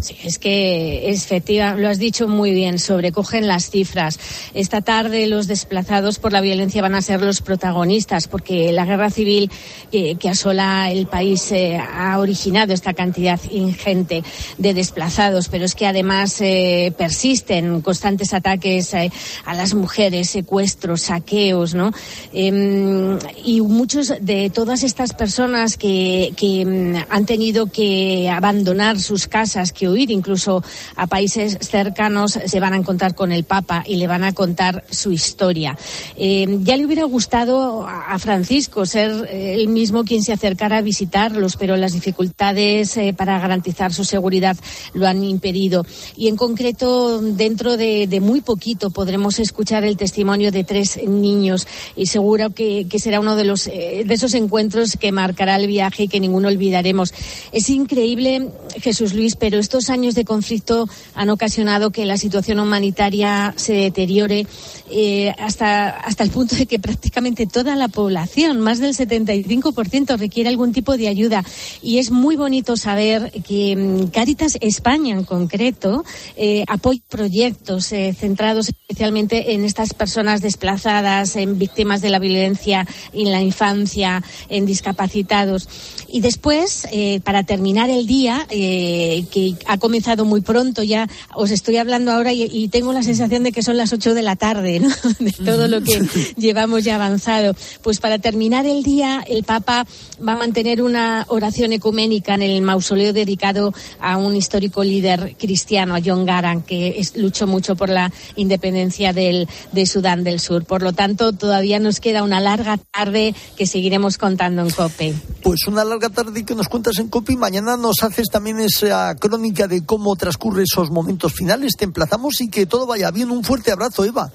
Sí, 0.00 0.16
es 0.24 0.38
que 0.38 1.10
efectivamente, 1.10 1.82
lo 1.82 1.88
has 1.88 1.98
dicho 1.98 2.28
muy 2.28 2.52
bien, 2.52 2.78
sobrecogen 2.78 3.46
las 3.46 3.70
cifras. 3.70 4.18
Esta 4.54 4.80
tarde 4.80 5.26
los 5.26 5.46
desplazados 5.46 6.18
por 6.18 6.32
la 6.32 6.40
violencia 6.40 6.82
van 6.82 6.94
a 6.94 7.02
ser 7.02 7.22
los 7.22 7.40
protagonistas, 7.40 8.28
porque 8.28 8.72
la 8.72 8.84
guerra 8.84 9.10
civil 9.10 9.50
que, 9.90 10.16
asola 10.28 10.90
el 10.90 11.06
país 11.06 11.52
eh, 11.52 11.76
ha 11.76 12.18
originado 12.18 12.72
esta 12.72 12.94
cantidad 12.94 13.38
ingente 13.50 14.22
de 14.56 14.74
desplazados, 14.74 15.48
pero 15.48 15.64
es 15.66 15.74
que 15.74 15.86
además 15.86 16.40
eh, 16.40 16.92
persisten 16.96 17.82
constantes 17.82 18.32
ataques 18.32 18.94
eh, 18.94 19.12
a 19.44 19.54
las 19.54 19.74
mujeres, 19.74 20.30
secuestros, 20.30 21.02
saqueos, 21.02 21.74
¿no? 21.74 21.92
Em, 22.32 23.18
y 23.44 23.60
muchos 23.60 24.14
de 24.20 24.50
todas 24.50 24.82
estas 24.82 25.12
personas 25.12 25.76
que, 25.76 26.32
que 26.36 26.64
mm, 26.64 27.04
han 27.10 27.26
tenido 27.26 27.66
que 27.66 28.30
abandonar 28.30 28.98
sus 28.98 29.26
casas, 29.26 29.72
huir 29.88 30.10
incluso 30.10 30.62
a 30.96 31.06
países 31.06 31.58
cercanos, 31.60 32.38
se 32.44 32.60
van 32.60 32.72
a 32.72 32.76
encontrar 32.76 33.14
con 33.14 33.32
el 33.32 33.44
Papa 33.44 33.84
y 33.86 33.96
le 33.96 34.06
van 34.06 34.24
a 34.24 34.32
contar 34.32 34.84
su 34.90 35.12
historia. 35.12 35.76
Eh, 36.16 36.58
ya 36.62 36.76
le 36.76 36.86
hubiera 36.86 37.04
gustado 37.04 37.86
a 37.86 38.18
Francisco 38.18 38.86
ser 38.86 39.28
eh, 39.30 39.54
él 39.54 39.68
mismo 39.68 40.04
quien 40.04 40.22
se 40.22 40.32
acercara 40.32 40.78
a 40.78 40.82
visitarlos, 40.82 41.56
pero 41.56 41.76
las 41.76 41.92
dificultades 41.92 42.96
eh, 42.96 43.14
para 43.16 43.38
garantizar 43.38 43.92
su 43.92 44.04
seguridad 44.04 44.56
lo 44.94 45.06
han 45.06 45.22
impedido. 45.24 45.84
Y 46.16 46.28
en 46.28 46.36
concreto, 46.36 47.20
dentro 47.20 47.76
de, 47.76 48.08
muy 48.22 48.40
poquito 48.40 48.90
podremos 48.90 49.38
escuchar 49.38 49.84
el 49.84 49.96
testimonio 49.96 50.52
de 50.52 50.64
tres 50.64 50.98
niños 51.06 51.66
y 51.96 52.06
seguro 52.06 52.50
que, 52.50 52.86
que 52.88 52.98
será 52.98 53.20
uno 53.20 53.36
de, 53.36 53.44
los, 53.44 53.64
de 53.64 54.06
esos 54.08 54.34
encuentros 54.34 54.96
que 54.96 55.12
marcará 55.12 55.56
el 55.56 55.66
viaje 55.66 56.04
y 56.04 56.08
que 56.08 56.20
ninguno 56.20 56.48
olvidaremos. 56.48 57.12
Es 57.52 57.68
increíble, 57.70 58.48
Jesús 58.80 59.14
Luis, 59.14 59.36
pero 59.36 59.58
estos 59.72 59.88
años 59.88 60.14
de 60.14 60.26
conflicto 60.26 60.86
han 61.14 61.30
ocasionado 61.30 61.92
que 61.92 62.04
la 62.04 62.18
situación 62.18 62.60
humanitaria 62.60 63.54
se 63.56 63.72
deteriore 63.72 64.46
eh, 64.90 65.34
hasta, 65.38 65.88
hasta 65.88 66.24
el 66.24 66.30
punto 66.30 66.56
de 66.56 66.66
que 66.66 66.78
prácticamente 66.78 67.46
toda 67.46 67.74
la 67.74 67.88
población, 67.88 68.60
más 68.60 68.80
del 68.80 68.94
75%, 68.94 70.18
requiere 70.18 70.50
algún 70.50 70.74
tipo 70.74 70.98
de 70.98 71.08
ayuda. 71.08 71.42
Y 71.80 71.96
es 71.96 72.10
muy 72.10 72.36
bonito 72.36 72.76
saber 72.76 73.32
que 73.48 73.74
mm, 73.74 74.08
Caritas 74.08 74.58
España, 74.60 75.14
en 75.14 75.24
concreto, 75.24 76.04
eh, 76.36 76.64
apoya 76.68 77.00
proyectos 77.08 77.90
eh, 77.92 78.14
centrados 78.14 78.68
especialmente 78.68 79.54
en 79.54 79.64
estas 79.64 79.94
personas 79.94 80.42
desplazadas, 80.42 81.34
en 81.36 81.58
víctimas 81.58 82.02
de 82.02 82.10
la 82.10 82.18
violencia 82.18 82.86
en 83.14 83.32
la 83.32 83.40
infancia, 83.40 84.22
en 84.50 84.66
discapacitados. 84.66 85.66
Y 86.08 86.20
después, 86.20 86.86
para 87.24 87.42
terminar 87.44 87.88
el 87.88 88.06
día, 88.06 88.46
que 88.50 89.56
ha 89.66 89.78
comenzado 89.78 90.24
muy 90.24 90.40
pronto, 90.40 90.82
ya 90.82 91.08
os 91.34 91.50
estoy 91.50 91.76
hablando 91.76 92.12
ahora 92.12 92.32
y, 92.32 92.68
tengo 92.68 92.92
la 92.92 93.02
sensación 93.02 93.42
de 93.42 93.52
que 93.52 93.62
son 93.62 93.76
las 93.76 93.92
8 93.92 94.14
de 94.14 94.22
la 94.22 94.36
tarde, 94.36 94.80
¿no? 94.80 94.88
de 95.18 95.32
todo 95.32 95.68
lo 95.68 95.82
que 95.82 96.00
llevamos 96.36 96.84
ya 96.84 96.94
avanzado. 96.94 97.54
Pues 97.82 98.00
para 98.00 98.18
terminar 98.18 98.66
el 98.66 98.82
día, 98.82 99.22
el 99.28 99.44
Papa 99.44 99.86
va 100.26 100.32
a 100.32 100.36
mantener 100.36 100.82
una 100.82 101.26
oración 101.28 101.72
ecuménica 101.72 102.34
en 102.34 102.42
el 102.42 102.62
mausoleo 102.62 103.12
dedicado 103.12 103.74
a 104.00 104.16
un 104.16 104.36
histórico 104.36 104.84
líder 104.84 105.36
cristiano, 105.38 105.94
a 105.94 106.00
John 106.04 106.24
Garang, 106.24 106.62
que 106.62 107.00
luchó 107.16 107.46
mucho 107.46 107.76
por 107.76 107.88
la 107.88 108.12
independencia 108.36 109.12
del, 109.12 109.48
de 109.72 109.86
Sudán 109.86 110.24
del 110.24 110.40
Sur. 110.40 110.64
Por 110.64 110.82
lo 110.82 110.92
tanto, 110.92 111.32
todavía 111.32 111.78
nos 111.78 112.00
queda 112.00 112.22
una 112.22 112.40
larga 112.40 112.78
tarde 112.78 113.34
que 113.56 113.66
seguiremos 113.66 114.18
contando 114.18 114.62
en 114.62 114.70
COPE. 114.70 115.14
Pues 115.42 115.66
una 115.66 115.84
larga 115.84 116.08
tarde 116.08 116.44
que 116.44 116.54
nos 116.54 116.68
cuentas 116.68 116.98
en 116.98 117.08
COPE 117.08 117.34
y 117.34 117.36
mañana 117.36 117.76
nos 117.76 118.02
haces 118.02 118.28
también 118.28 118.60
esa 118.60 119.14
crónica 119.16 119.51
de 119.52 119.84
cómo 119.84 120.16
transcurren 120.16 120.64
esos 120.64 120.90
momentos 120.90 121.32
finales. 121.32 121.76
Te 121.76 121.84
emplazamos 121.84 122.40
y 122.40 122.48
que 122.48 122.66
todo 122.66 122.86
vaya 122.86 123.10
bien. 123.10 123.30
Un 123.30 123.44
fuerte 123.44 123.70
abrazo, 123.70 124.04
Eva. 124.04 124.32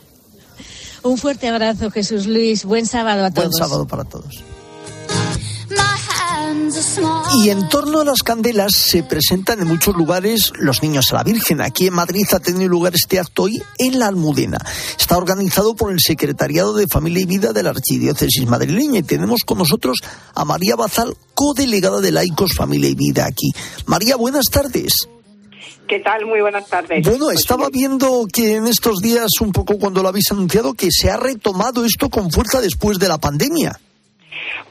Un 1.03 1.17
fuerte 1.17 1.47
abrazo, 1.47 1.91
Jesús 1.91 2.27
Luis. 2.27 2.65
Buen 2.65 2.86
sábado 2.86 3.25
a 3.25 3.31
todos. 3.31 3.50
Buen 3.50 3.53
sábado 3.53 3.88
para 3.88 4.03
todos. 4.03 4.43
Y 7.43 7.49
en 7.49 7.67
torno 7.69 8.01
a 8.01 8.05
las 8.05 8.23
candelas 8.23 8.73
se 8.73 9.03
presentan 9.03 9.61
en 9.61 9.67
muchos 9.67 9.95
lugares 9.95 10.51
los 10.57 10.81
niños 10.81 11.11
a 11.11 11.17
la 11.17 11.23
Virgen. 11.23 11.61
Aquí 11.61 11.87
en 11.87 11.93
Madrid 11.93 12.25
ha 12.31 12.39
tenido 12.39 12.69
lugar 12.69 12.93
este 12.95 13.19
acto 13.19 13.43
hoy 13.43 13.61
en 13.77 13.99
la 13.99 14.07
Almudena. 14.07 14.57
Está 14.97 15.17
organizado 15.17 15.75
por 15.75 15.91
el 15.91 15.99
Secretariado 15.99 16.73
de 16.73 16.87
Familia 16.87 17.21
y 17.21 17.25
Vida 17.25 17.53
de 17.53 17.63
la 17.63 17.71
Archidiócesis 17.71 18.45
madrileña 18.47 18.99
y 18.99 19.03
tenemos 19.03 19.41
con 19.45 19.59
nosotros 19.59 19.99
a 20.33 20.45
María 20.45 20.75
Bazal, 20.75 21.15
codelegada 21.33 22.01
de 22.01 22.11
Laicos 22.11 22.53
Familia 22.55 22.89
y 22.89 22.95
Vida 22.95 23.25
aquí. 23.25 23.51
María, 23.85 24.15
buenas 24.15 24.45
tardes. 24.45 25.07
¿Qué 25.87 25.99
tal? 25.99 26.25
Muy 26.25 26.41
buenas 26.41 26.67
tardes. 26.67 27.05
Bueno, 27.07 27.25
pues 27.25 27.39
estaba 27.39 27.69
viendo 27.69 28.25
que 28.31 28.55
en 28.55 28.67
estos 28.67 28.99
días, 28.99 29.29
un 29.39 29.53
poco 29.53 29.77
cuando 29.77 30.03
lo 30.03 30.09
habéis 30.09 30.31
anunciado, 30.31 30.73
que 30.73 30.89
se 30.91 31.09
ha 31.09 31.17
retomado 31.17 31.85
esto 31.85 32.09
con 32.09 32.29
fuerza 32.29 32.59
después 32.59 32.99
de 32.99 33.07
la 33.07 33.17
pandemia. 33.17 33.79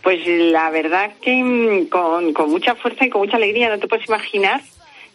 Pues 0.02 0.20
la 0.26 0.70
verdad 0.70 1.12
que 1.20 1.42
mm, 1.42 1.86
con, 1.88 2.50
mucha 2.50 2.74
fuerza 2.74 3.04
y 3.04 3.10
con 3.10 3.22
mucha 3.22 3.36
alegría, 3.36 3.68
no 3.68 3.78
te 3.78 3.88
puedes 3.88 4.06
imaginar 4.08 4.60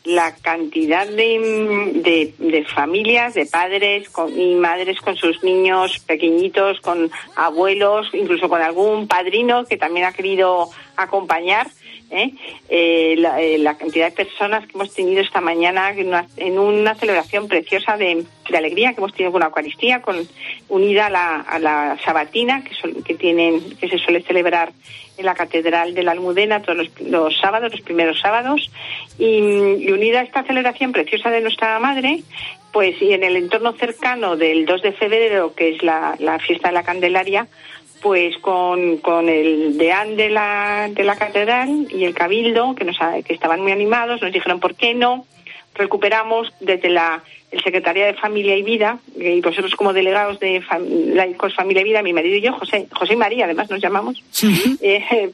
la 0.03 0.35
cantidad 0.35 1.07
de, 1.07 1.39
mm, 1.39 2.01
de, 2.01 2.65
familias, 2.65 3.33
de 3.35 3.45
padres 3.45 4.09
y 4.35 4.55
madres 4.55 4.99
con 4.99 5.15
sus 5.15 5.43
niños 5.43 5.99
pequeñitos, 5.99 6.81
con 6.81 7.11
abuelos, 7.35 8.09
incluso 8.13 8.49
con 8.49 8.61
algún 8.61 9.07
padrino 9.07 9.65
que 9.65 9.77
también 9.77 10.05
ha 10.05 10.13
querido 10.13 10.69
acompañar 10.95 11.67
¿eh? 12.11 12.33
Eh, 12.69 13.15
eh, 13.39 13.57
la, 13.57 13.77
cantidad 13.77 14.09
de 14.09 14.15
personas 14.15 14.65
que 14.67 14.73
hemos 14.75 14.93
tenido 14.93 15.21
esta 15.21 15.41
mañana 15.41 15.91
en 16.37 16.59
una, 16.59 16.95
celebración 16.95 17.47
preciosa 17.47 17.97
de, 17.97 18.25
alegría 18.53 18.91
que 18.91 18.97
hemos 18.97 19.13
tenido 19.13 19.31
con 19.31 19.39
la 19.39 19.47
Eucaristía, 19.47 20.01
con, 20.01 20.17
unida 20.67 21.07
a 21.07 21.59
la, 21.59 21.97
sabatina 22.03 22.63
que, 22.63 22.75
se 22.75 23.97
suele 23.97 24.21
celebrar 24.21 24.73
en 25.17 25.25
la 25.25 25.35
Catedral 25.35 25.93
de 25.93 26.03
la 26.03 26.11
Almudena 26.11 26.61
todos 26.61 26.89
los, 26.99 27.37
sábados, 27.39 27.71
los 27.71 27.81
primeros 27.81 28.19
sábados, 28.19 28.69
y, 29.17 29.89
unida 29.91 30.19
a 30.19 30.23
esta 30.23 30.43
celebración 30.43 30.91
preciosa 30.91 31.29
de 31.29 31.41
nuestra 31.41 31.79
Madre, 31.79 32.21
pues 32.73 33.01
y 33.01 33.13
en 33.13 33.23
el 33.23 33.37
entorno 33.37 33.73
cercano 33.73 34.35
del 34.35 34.65
2 34.65 34.81
de 34.81 34.91
febrero, 34.93 35.53
que 35.55 35.75
es 35.75 35.83
la 35.83 36.39
fiesta 36.45 36.69
de 36.69 36.73
la 36.73 36.83
Candelaria, 36.83 37.47
pues 38.01 38.37
con, 38.39 38.97
con 38.97 39.29
el 39.29 39.77
deán 39.77 40.15
de 40.15 40.29
la, 40.29 40.89
de 40.91 41.03
la 41.03 41.15
catedral 41.15 41.87
y 41.89 42.05
el 42.05 42.13
cabildo, 42.13 42.75
que, 42.75 42.85
nos, 42.85 42.97
que 43.25 43.33
estaban 43.33 43.61
muy 43.61 43.71
animados, 43.71 44.21
nos 44.21 44.31
dijeron 44.31 44.59
por 44.59 44.75
qué 44.75 44.93
no 44.93 45.25
recuperamos 45.73 46.51
desde 46.59 46.89
la 46.89 47.23
el 47.51 47.61
Secretaría 47.61 48.05
de 48.05 48.13
Familia 48.13 48.55
y 48.55 48.63
Vida, 48.63 48.99
y 49.13 49.41
vosotros 49.41 49.75
como 49.75 49.91
delegados 49.91 50.39
de 50.39 50.63
Laicos 51.13 51.53
Familia 51.53 51.81
y 51.81 51.83
Vida, 51.83 52.01
mi 52.01 52.13
marido 52.13 52.37
y 52.37 52.41
yo, 52.41 52.53
José, 52.53 52.87
José 52.93 53.13
y 53.13 53.17
María, 53.17 53.43
además 53.43 53.69
nos 53.69 53.81
llamamos, 53.81 54.23
eh, 54.81 55.29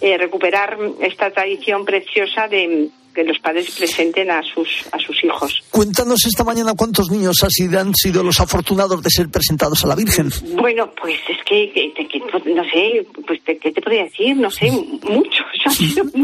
eh, 0.00 0.16
recuperar 0.16 0.78
esta 1.02 1.30
tradición 1.30 1.84
preciosa 1.84 2.48
de, 2.48 2.88
que 3.14 3.24
los 3.24 3.38
padres 3.38 3.70
presenten 3.76 4.30
a 4.30 4.42
sus 4.42 4.68
a 4.92 4.98
sus 4.98 5.22
hijos. 5.24 5.62
Cuéntanos 5.70 6.24
esta 6.26 6.44
mañana 6.44 6.74
cuántos 6.76 7.10
niños 7.10 7.36
han 7.42 7.94
sido 7.94 8.22
los 8.22 8.40
afortunados 8.40 9.02
de 9.02 9.10
ser 9.10 9.28
presentados 9.28 9.84
a 9.84 9.88
la 9.88 9.94
Virgen. 9.94 10.30
Bueno, 10.54 10.90
pues 11.00 11.18
es 11.28 11.38
que, 11.44 11.92
no 12.46 12.64
sé, 12.64 13.06
pues 13.26 13.40
¿qué 13.44 13.72
te 13.72 13.80
podría 13.80 14.04
decir? 14.04 14.36
No 14.36 14.50
sé, 14.50 14.70
muchos. 14.70 15.46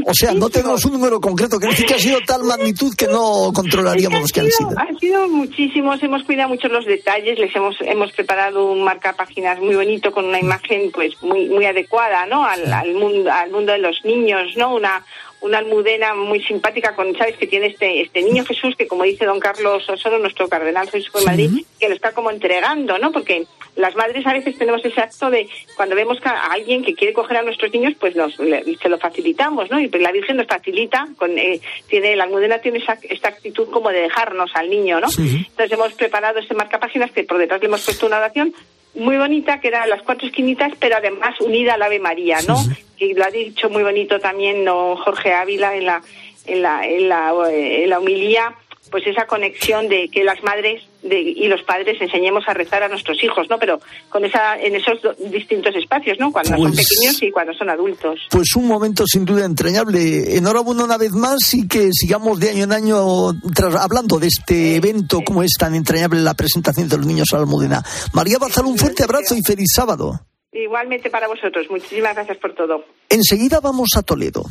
o 0.06 0.14
sea, 0.14 0.32
no 0.32 0.48
tenemos 0.48 0.84
un 0.84 0.92
número 0.92 1.20
concreto, 1.20 1.58
que 1.58 1.68
que 1.68 1.94
ha 1.94 1.98
sido 1.98 2.18
tal 2.26 2.42
magnitud 2.44 2.94
que 2.94 3.06
no 3.06 3.52
controlaríamos 3.54 4.20
los 4.20 4.32
que 4.32 4.40
han 4.40 4.50
sido. 4.50 4.70
Han 4.76 4.98
sido 4.98 5.28
muchísimos, 5.28 6.02
hemos 6.02 6.22
cuidado 6.24 6.48
mucho 6.48 6.68
los 6.68 6.84
detalles, 6.84 7.38
les 7.38 7.54
hemos 7.54 7.76
hemos 7.80 8.12
preparado 8.12 8.70
un 8.72 8.82
marca 8.82 9.14
páginas 9.14 9.58
muy 9.60 9.74
bonito 9.74 10.12
con 10.12 10.26
una 10.26 10.40
imagen 10.40 10.90
pues 10.92 11.20
muy 11.22 11.48
muy 11.48 11.64
adecuada, 11.66 12.26
¿no? 12.26 12.44
Al, 12.44 12.72
al 12.72 12.94
mundo 12.94 13.30
al 13.30 13.50
mundo 13.50 13.72
de 13.72 13.78
los 13.78 14.04
niños, 14.04 14.56
¿no? 14.56 14.74
Una 14.74 15.04
una 15.40 15.58
almudena 15.58 16.14
muy 16.14 16.42
simpática 16.42 16.94
con, 16.94 17.16
¿sabes? 17.16 17.36
Que 17.36 17.46
tiene 17.46 17.66
este, 17.66 18.02
este 18.02 18.22
niño 18.22 18.44
Jesús, 18.44 18.74
que 18.76 18.86
como 18.86 19.04
dice 19.04 19.24
don 19.24 19.40
Carlos 19.40 19.88
Osoro, 19.88 20.18
nuestro 20.18 20.48
cardenal 20.48 20.90
Jesús 20.90 21.12
de 21.12 21.24
Madrid, 21.24 21.64
que 21.78 21.88
lo 21.88 21.94
está 21.94 22.12
como 22.12 22.30
entregando, 22.30 22.98
¿no? 22.98 23.12
Porque 23.12 23.46
las 23.76 23.94
madres 23.94 24.26
a 24.26 24.32
veces 24.32 24.56
tenemos 24.56 24.84
ese 24.84 25.00
acto 25.00 25.30
de 25.30 25.48
cuando 25.76 25.94
vemos 25.94 26.18
a 26.24 26.52
alguien 26.52 26.82
que 26.82 26.94
quiere 26.94 27.12
coger 27.12 27.36
a 27.36 27.42
nuestros 27.42 27.72
niños, 27.72 27.94
pues 28.00 28.16
nos 28.16 28.34
se 28.34 28.88
lo 28.88 28.98
facilitamos, 28.98 29.70
¿no? 29.70 29.78
Y 29.78 29.88
pues 29.88 30.02
la 30.02 30.12
Virgen 30.12 30.36
nos 30.36 30.46
facilita, 30.46 31.06
con, 31.16 31.38
eh, 31.38 31.60
tiene 31.88 32.16
la 32.16 32.24
almudena 32.24 32.58
tiene 32.58 32.78
esa, 32.78 32.98
esta 33.02 33.28
actitud 33.28 33.68
como 33.70 33.90
de 33.90 34.00
dejarnos 34.00 34.50
al 34.54 34.70
niño, 34.70 35.00
¿no? 35.00 35.08
Entonces 35.18 35.72
hemos 35.72 35.92
preparado 35.92 36.38
este 36.38 36.54
marcapáginas 36.54 37.10
que 37.12 37.24
por 37.24 37.38
detrás 37.38 37.60
le 37.60 37.66
hemos 37.66 37.84
puesto 37.84 38.06
una 38.06 38.18
oración 38.18 38.54
muy 38.96 39.16
bonita, 39.16 39.60
que 39.60 39.68
era 39.68 39.86
las 39.86 40.02
cuatro 40.02 40.26
esquinitas, 40.26 40.72
pero 40.78 40.96
además 40.96 41.40
unida 41.40 41.74
al 41.74 41.82
Ave 41.82 41.98
María, 41.98 42.38
¿no? 42.46 42.56
Y 42.98 43.14
lo 43.14 43.24
ha 43.24 43.30
dicho 43.30 43.68
muy 43.68 43.82
bonito 43.82 44.18
también 44.18 44.64
don 44.64 44.96
Jorge 44.96 45.34
Ávila 45.34 45.76
en 45.76 45.86
la, 45.86 46.02
en 46.46 46.62
la, 46.62 46.86
en 46.86 47.08
la, 47.08 47.32
en 47.50 47.90
la 47.90 48.00
humilía 48.00 48.54
pues 48.90 49.06
esa 49.06 49.26
conexión 49.26 49.88
de 49.88 50.08
que 50.08 50.24
las 50.24 50.42
madres 50.42 50.82
y 51.02 51.46
los 51.46 51.62
padres 51.62 52.00
enseñemos 52.00 52.44
a 52.48 52.54
rezar 52.54 52.82
a 52.82 52.88
nuestros 52.88 53.22
hijos, 53.22 53.48
¿no? 53.48 53.58
Pero 53.58 53.80
con 54.08 54.24
esa, 54.24 54.58
en 54.60 54.74
esos 54.74 54.98
distintos 55.30 55.74
espacios, 55.74 56.18
¿no? 56.18 56.32
Cuando 56.32 56.56
son 56.56 56.72
pues 56.72 56.88
pequeños 56.88 57.22
y 57.22 57.30
cuando 57.30 57.54
son 57.54 57.70
adultos. 57.70 58.20
Pues 58.30 58.56
un 58.56 58.66
momento 58.66 59.04
sin 59.06 59.24
duda 59.24 59.44
entrañable. 59.44 60.36
Enhorabuena 60.36 60.84
una 60.84 60.98
vez 60.98 61.12
más 61.12 61.54
y 61.54 61.68
que 61.68 61.90
sigamos 61.92 62.40
de 62.40 62.50
año 62.50 62.64
en 62.64 62.72
año 62.72 63.32
hablando 63.78 64.18
de 64.18 64.28
este 64.28 64.76
evento 64.76 65.20
como 65.24 65.42
es 65.42 65.52
tan 65.58 65.74
entrañable 65.74 66.20
la 66.20 66.34
presentación 66.34 66.88
de 66.88 66.96
los 66.96 67.06
niños 67.06 67.28
a 67.32 67.36
la 67.36 67.42
Almudena. 67.42 67.82
María 68.12 68.38
Bazal, 68.38 68.66
un 68.66 68.78
fuerte 68.78 69.04
abrazo 69.04 69.34
y 69.36 69.42
feliz 69.42 69.68
sábado. 69.74 70.20
Igualmente 70.52 71.10
para 71.10 71.28
vosotros. 71.28 71.66
Muchísimas 71.70 72.14
gracias 72.14 72.38
por 72.38 72.54
todo. 72.54 72.84
Enseguida 73.08 73.60
vamos 73.60 73.90
a 73.96 74.02
Toledo. 74.02 74.44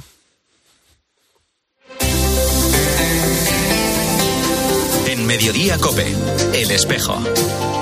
Mediodía 5.25 5.77
Cope, 5.79 6.15
El 6.53 6.71
Espejo. 6.71 7.17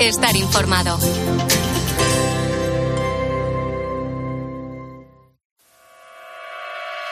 Estar 0.00 0.34
informado. 0.34 0.98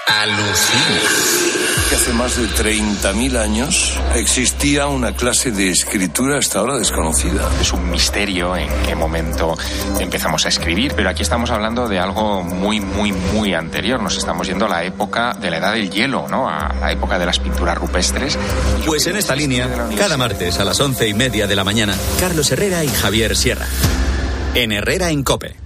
Alucina 0.07 1.62
hace 1.95 2.13
más 2.15 2.37
de 2.37 2.49
30.000 2.49 3.37
años 3.37 3.99
existía 4.15 4.87
una 4.87 5.15
clase 5.15 5.51
de 5.51 5.71
escritura 5.71 6.39
hasta 6.39 6.61
ahora 6.61 6.79
desconocida. 6.79 7.51
Es 7.61 7.73
un 7.73 7.91
misterio 7.91 8.57
en 8.57 8.69
qué 8.87 8.95
momento 8.95 9.57
empezamos 10.01 10.47
a 10.47 10.49
escribir, 10.49 10.95
pero 10.97 11.11
aquí 11.11 11.23
estamos 11.23 11.51
hablando 11.51 11.89
de 11.89 11.99
algo 11.99 12.43
muy, 12.43 12.81
muy, 12.81 13.13
muy 13.13 13.53
anterior. 13.53 14.01
Nos 14.03 14.17
estamos 14.17 14.47
yendo 14.47 14.67
a 14.67 14.69
la 14.69 14.85
época 14.85 15.35
de 15.35 15.51
la 15.51 15.59
edad 15.59 15.73
del 15.75 15.91
hielo, 15.91 16.29
¿no? 16.29 16.49
A 16.49 16.73
la 16.81 16.93
época 16.93 17.19
de 17.19 17.27
las 17.27 17.39
pinturas 17.39 17.77
rupestres. 17.77 18.39
Pues 18.87 19.07
en 19.07 19.17
esta 19.17 19.37
línea, 19.37 19.69
cada 19.99 20.17
martes 20.17 20.59
a 20.61 20.65
las 20.65 20.81
once 20.81 21.09
y 21.09 21.15
media 21.15 21.47
de 21.47 21.57
la 21.57 21.65
mañana, 21.65 21.95
Carlos 22.19 22.51
Herrera 22.53 22.85
y 22.85 22.89
Javier 22.89 23.37
Sierra. 23.37 23.67
En 24.55 24.73
Herrera 24.73 25.11
en 25.11 25.23
Cope. 25.23 25.57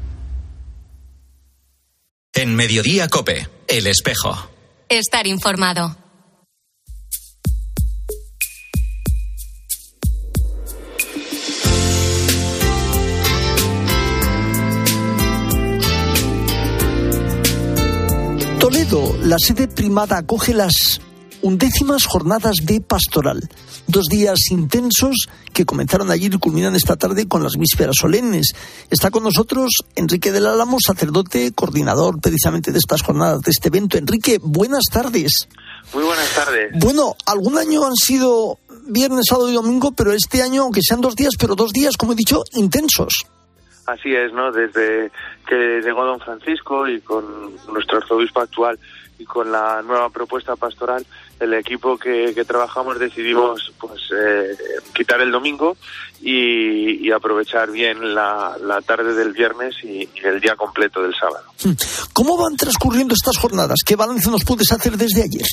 En 2.33 2.55
Mediodía 2.55 3.09
Cope, 3.09 3.49
El 3.69 3.87
Espejo. 3.87 4.51
Estar 4.89 5.27
informado. 5.27 6.06
La 18.97 19.39
sede 19.39 19.69
primada, 19.69 20.17
acoge 20.17 20.55
las 20.55 21.03
undécimas 21.43 22.07
jornadas 22.07 22.57
de 22.63 22.81
pastoral. 22.81 23.47
Dos 23.87 24.07
días 24.07 24.39
intensos 24.51 25.29
que 25.53 25.67
comenzaron 25.67 26.11
ayer 26.11 26.33
y 26.33 26.39
culminan 26.39 26.75
esta 26.75 26.97
tarde 26.97 27.29
con 27.29 27.43
las 27.43 27.57
vísperas 27.59 27.97
solemnes. 28.01 28.53
Está 28.89 29.11
con 29.11 29.23
nosotros 29.23 29.71
Enrique 29.97 30.33
del 30.33 30.47
Álamo, 30.47 30.79
sacerdote, 30.81 31.53
coordinador 31.53 32.21
precisamente 32.23 32.73
de 32.73 32.79
estas 32.79 33.03
jornadas, 33.03 33.43
de 33.43 33.51
este 33.51 33.69
evento. 33.69 33.99
Enrique, 33.99 34.39
buenas 34.43 34.85
tardes. 34.91 35.47
Muy 35.93 36.05
buenas 36.05 36.35
tardes. 36.35 36.71
Bueno, 36.81 37.17
algún 37.27 37.59
año 37.59 37.85
han 37.85 37.97
sido 37.97 38.59
viernes, 38.87 39.27
sábado 39.29 39.51
y 39.51 39.55
domingo, 39.55 39.93
pero 39.93 40.13
este 40.13 40.43
año, 40.43 40.63
aunque 40.63 40.81
sean 40.83 41.03
dos 41.03 41.17
días, 41.17 41.35
pero 41.39 41.55
dos 41.55 41.73
días, 41.73 41.99
como 41.99 42.13
he 42.13 42.17
dicho, 42.17 42.45
intensos. 42.55 43.27
Así 43.87 44.15
es, 44.15 44.33
¿no? 44.33 44.51
Desde 44.51 45.11
que 45.47 45.81
llegó 45.83 46.05
don 46.05 46.21
Francisco 46.21 46.89
y 46.89 47.01
con 47.01 47.55
nuestro 47.73 47.99
arzobispo 47.99 48.41
actual 48.41 48.79
y 49.19 49.25
con 49.25 49.51
la 49.51 49.81
nueva 49.83 50.11
propuesta 50.11 50.57
pastoral, 50.57 51.07
el 51.41 51.55
equipo 51.55 51.97
que, 51.97 52.33
trabajamos 52.47 52.99
decidimos 52.99 53.73
pues 53.79 54.01
eh, 54.15 54.57
quitar 54.95 55.21
el 55.21 55.31
domingo 55.31 55.77
y, 56.21 57.11
aprovechar 57.13 57.71
bien 57.71 58.15
la, 58.15 58.57
tarde 58.85 59.15
del 59.15 59.33
viernes 59.33 59.75
y, 59.83 60.09
el 60.23 60.41
día 60.41 60.57
completo 60.57 61.03
del 61.03 61.15
sábado. 61.15 61.47
Hmm. 61.65 61.73
¿Cómo 62.13 62.37
van 62.37 62.57
transcurriendo 62.57 63.15
estas 63.15 63.39
jornadas? 63.39 63.79
¿Qué 63.87 63.97
balance 63.97 64.31
nos 64.31 64.45
puedes 64.45 64.71
hacer 64.73 64.97
desde 64.97 65.23
ayer? 65.23 65.47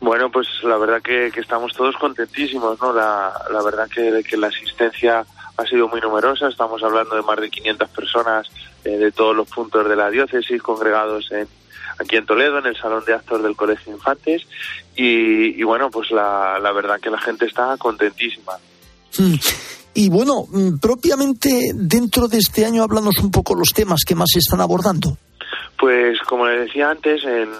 Bueno, 0.00 0.30
pues 0.30 0.46
la 0.62 0.76
verdad 0.76 1.00
que, 1.02 1.28
estamos 1.28 1.72
todos 1.72 1.94
contentísimos, 1.96 2.80
¿no? 2.80 2.92
La, 2.92 3.32
la 3.50 3.62
verdad 3.62 3.88
que, 3.88 4.22
que 4.28 4.36
la 4.36 4.48
asistencia 4.48 5.24
ha 5.56 5.64
sido 5.66 5.88
muy 5.88 6.00
numerosa. 6.00 6.48
Estamos 6.48 6.82
hablando 6.82 7.16
de 7.16 7.22
más 7.22 7.40
de 7.40 7.50
500 7.50 7.88
personas 7.90 8.48
eh, 8.84 8.96
de 8.96 9.12
todos 9.12 9.34
los 9.34 9.48
puntos 9.48 9.88
de 9.88 9.96
la 9.96 10.10
diócesis 10.10 10.62
congregados 10.62 11.30
en, 11.32 11.48
aquí 11.98 12.16
en 12.16 12.26
Toledo, 12.26 12.58
en 12.58 12.66
el 12.66 12.76
Salón 12.76 13.04
de 13.06 13.14
Actos 13.14 13.42
del 13.42 13.56
Colegio 13.56 13.92
Infantes. 13.92 14.42
Y, 14.96 15.62
bueno, 15.64 15.90
pues 15.90 16.10
la, 16.10 16.58
la, 16.60 16.72
verdad 16.72 17.00
que 17.00 17.10
la 17.10 17.18
gente 17.18 17.46
está 17.46 17.76
contentísima. 17.76 18.52
Mm. 19.18 19.34
Y 19.94 20.08
bueno, 20.08 20.46
mm, 20.48 20.78
propiamente 20.78 21.70
dentro 21.74 22.26
de 22.26 22.38
este 22.38 22.64
año, 22.64 22.82
háblanos 22.82 23.18
un 23.18 23.30
poco 23.30 23.54
los 23.54 23.68
temas 23.74 24.02
que 24.04 24.14
más 24.14 24.28
se 24.32 24.40
están 24.40 24.60
abordando. 24.60 25.16
Pues 25.84 26.18
como 26.22 26.46
le 26.46 26.60
decía 26.60 26.88
antes, 26.88 27.22
en, 27.24 27.50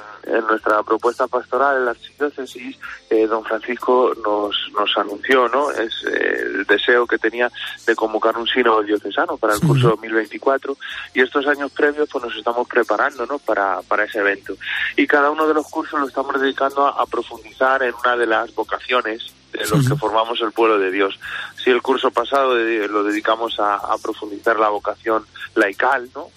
nuestra 0.48 0.82
propuesta 0.82 1.26
pastoral 1.26 1.76
en 1.76 1.84
la 1.84 1.90
archidiócesis, 1.90 2.78
eh, 3.10 3.26
don 3.26 3.44
Francisco 3.44 4.14
nos, 4.24 4.56
nos 4.72 4.96
anunció 4.96 5.46
¿no? 5.50 5.70
es 5.70 5.92
eh, 6.06 6.40
el 6.46 6.64
deseo 6.64 7.06
que 7.06 7.18
tenía 7.18 7.52
de 7.86 7.94
convocar 7.94 8.34
un 8.38 8.46
sínodo 8.46 8.82
diocesano 8.82 9.36
para 9.36 9.52
el 9.52 9.60
curso 9.60 9.88
2024 9.90 10.74
y 11.12 11.20
estos 11.20 11.46
años 11.46 11.70
previos 11.72 12.08
pues 12.10 12.24
nos 12.24 12.34
estamos 12.34 12.66
preparando 12.66 13.26
¿no? 13.26 13.38
para, 13.38 13.82
para 13.82 14.04
ese 14.04 14.20
evento. 14.20 14.56
Y 14.96 15.06
cada 15.06 15.30
uno 15.30 15.46
de 15.46 15.52
los 15.52 15.66
cursos 15.68 16.00
lo 16.00 16.08
estamos 16.08 16.40
dedicando 16.40 16.86
a 16.86 17.04
profundizar 17.04 17.82
en 17.82 17.92
una 18.02 18.16
de 18.16 18.26
las 18.26 18.54
vocaciones 18.54 19.34
de 19.52 19.68
los 19.68 19.86
que 19.86 19.96
formamos 19.96 20.40
el 20.40 20.52
pueblo 20.52 20.78
de 20.78 20.90
Dios. 20.90 21.18
Si 21.62 21.70
el 21.70 21.82
curso 21.82 22.10
pasado 22.10 22.54
lo 22.54 23.04
dedicamos 23.04 23.56
a, 23.58 23.78
profundizar 24.02 24.58
la 24.58 24.68
vocación 24.68 25.24
laical, 25.54 26.08
¿no? 26.14 26.28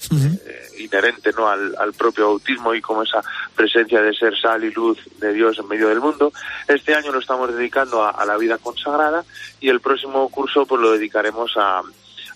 Eh, 0.47 0.83
inherente 0.83 1.31
¿no? 1.35 1.49
Al, 1.49 1.93
propio 1.97 2.27
bautismo 2.27 2.73
y 2.73 2.81
como 2.81 3.03
esa 3.03 3.21
presencia 3.53 4.01
de 4.01 4.13
ser 4.13 4.39
sal 4.39 4.63
y 4.63 4.71
luz 4.71 4.97
de 5.19 5.33
Dios 5.33 5.57
en 5.59 5.67
medio 5.67 5.89
del 5.89 5.99
mundo. 5.99 6.31
Este 6.67 6.95
año 6.95 7.11
lo 7.11 7.19
estamos 7.19 7.53
dedicando 7.53 8.05
a, 8.05 8.25
la 8.25 8.37
vida 8.37 8.57
consagrada 8.57 9.25
y 9.59 9.67
el 9.69 9.81
próximo 9.81 10.29
curso 10.29 10.65
pues 10.65 10.81
lo 10.81 10.91
dedicaremos 10.91 11.51
a, 11.57 11.81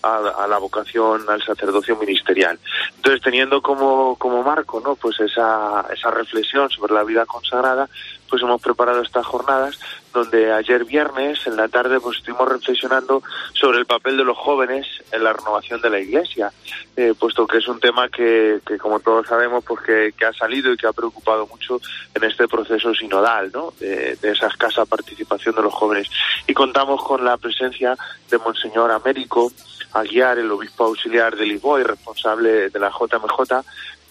a, 0.02 0.46
la 0.46 0.58
vocación 0.58 1.22
al 1.28 1.42
sacerdocio 1.42 1.96
ministerial. 1.96 2.58
Entonces, 2.96 3.22
teniendo 3.22 3.62
como, 3.62 4.16
como 4.16 4.42
marco, 4.42 4.80
¿no? 4.80 4.96
Pues 4.96 5.18
esa, 5.20 5.86
esa 5.92 6.10
reflexión 6.10 6.68
sobre 6.68 6.92
la 6.92 7.04
vida 7.04 7.24
consagrada, 7.24 7.88
pues 8.32 8.42
hemos 8.42 8.62
preparado 8.62 9.02
estas 9.02 9.26
jornadas 9.26 9.78
donde 10.10 10.50
ayer 10.50 10.86
viernes 10.86 11.46
en 11.46 11.54
la 11.54 11.68
tarde 11.68 12.00
pues 12.00 12.16
estuvimos 12.16 12.48
reflexionando 12.48 13.22
sobre 13.52 13.78
el 13.78 13.84
papel 13.84 14.16
de 14.16 14.24
los 14.24 14.38
jóvenes 14.38 14.86
en 15.10 15.22
la 15.22 15.34
renovación 15.34 15.82
de 15.82 15.90
la 15.90 16.00
iglesia, 16.00 16.50
eh, 16.96 17.12
puesto 17.18 17.46
que 17.46 17.58
es 17.58 17.68
un 17.68 17.78
tema 17.78 18.08
que, 18.08 18.60
que 18.66 18.78
como 18.78 19.00
todos 19.00 19.26
sabemos 19.26 19.62
pues 19.62 19.82
que, 20.16 20.24
ha 20.24 20.32
salido 20.32 20.72
y 20.72 20.78
que 20.78 20.86
ha 20.86 20.94
preocupado 20.94 21.46
mucho 21.46 21.78
en 22.14 22.24
este 22.24 22.48
proceso 22.48 22.94
sinodal, 22.94 23.50
¿no? 23.52 23.74
De, 23.78 24.16
de, 24.16 24.30
esa 24.30 24.46
escasa 24.46 24.86
participación 24.86 25.54
de 25.54 25.62
los 25.64 25.74
jóvenes. 25.74 26.08
Y 26.46 26.54
contamos 26.54 27.04
con 27.04 27.22
la 27.22 27.36
presencia 27.36 27.98
de 28.30 28.38
Monseñor 28.38 28.92
Américo 28.92 29.52
Aguiar, 29.92 30.38
el 30.38 30.50
obispo 30.50 30.84
auxiliar 30.84 31.36
de 31.36 31.44
Lisboa 31.44 31.80
y 31.80 31.82
responsable 31.82 32.70
de 32.70 32.78
la 32.78 32.88
JMJ, 32.88 33.62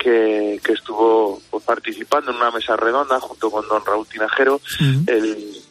que, 0.02 0.60
estuvo 0.74 1.42
pues, 1.50 1.64
participando 1.64 2.32
en 2.32 2.38
una 2.38 2.52
mesa 2.52 2.76
redonda 2.76 3.20
junto 3.20 3.52
con 3.52 3.68
don 3.68 3.86
Raúl 3.86 4.08
Tinajero, 4.08 4.60
el, 5.08 5.62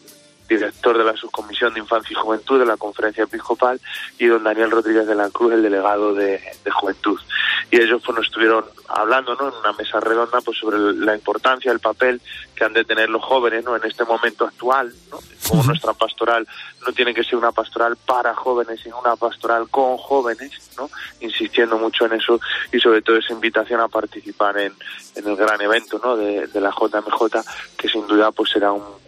director 0.50 0.98
de 0.98 1.04
la 1.04 1.16
Subcomisión 1.16 1.72
de 1.72 1.80
Infancia 1.80 2.12
y 2.12 2.20
Juventud 2.20 2.58
de 2.58 2.66
la 2.66 2.76
Conferencia 2.76 3.24
Episcopal, 3.24 3.80
y 4.18 4.26
don 4.26 4.42
Daniel 4.42 4.70
Rodríguez 4.70 5.06
de 5.06 5.14
la 5.14 5.30
Cruz, 5.30 5.52
el 5.52 5.62
delegado 5.62 6.12
de, 6.12 6.40
Juventud. 6.70 7.18
Y 7.70 7.80
ellos 7.80 8.02
pues, 8.04 8.16
nos 8.16 8.26
estuvieron 8.26 8.64
hablando 8.88 9.34
¿no? 9.34 9.48
en 9.48 9.54
una 9.54 9.72
mesa 9.72 10.00
redonda 10.00 10.40
pues, 10.40 10.58
sobre 10.58 10.78
la 10.78 11.14
importancia, 11.14 11.70
el 11.70 11.78
papel 11.78 12.20
que 12.54 12.64
han 12.64 12.72
de 12.72 12.84
tener 12.84 13.08
los 13.10 13.22
jóvenes 13.22 13.64
¿no? 13.64 13.76
en 13.76 13.84
este 13.84 14.04
momento 14.04 14.46
actual, 14.46 14.92
¿no? 15.10 15.18
como 15.48 15.64
nuestra 15.64 15.92
pastoral 15.94 16.46
no 16.86 16.92
tiene 16.92 17.12
que 17.12 17.24
ser 17.24 17.36
una 17.36 17.52
pastoral 17.52 17.96
para 17.96 18.34
jóvenes, 18.34 18.80
sino 18.82 18.98
una 19.00 19.16
pastoral 19.16 19.68
con 19.68 19.96
jóvenes, 19.98 20.70
¿no? 20.76 20.88
insistiendo 21.20 21.78
mucho 21.78 22.06
en 22.06 22.14
eso 22.14 22.40
y 22.72 22.80
sobre 22.80 23.02
todo 23.02 23.16
esa 23.16 23.32
invitación 23.32 23.80
a 23.80 23.88
participar 23.88 24.58
en, 24.58 24.72
en 25.16 25.28
el 25.28 25.36
gran 25.36 25.60
evento 25.60 26.00
¿no? 26.02 26.16
de, 26.16 26.46
de 26.46 26.60
la 26.60 26.70
JMJ, 26.70 27.76
que 27.76 27.88
sin 27.88 28.06
duda 28.06 28.30
pues 28.32 28.50
será 28.50 28.72
un, 28.72 28.99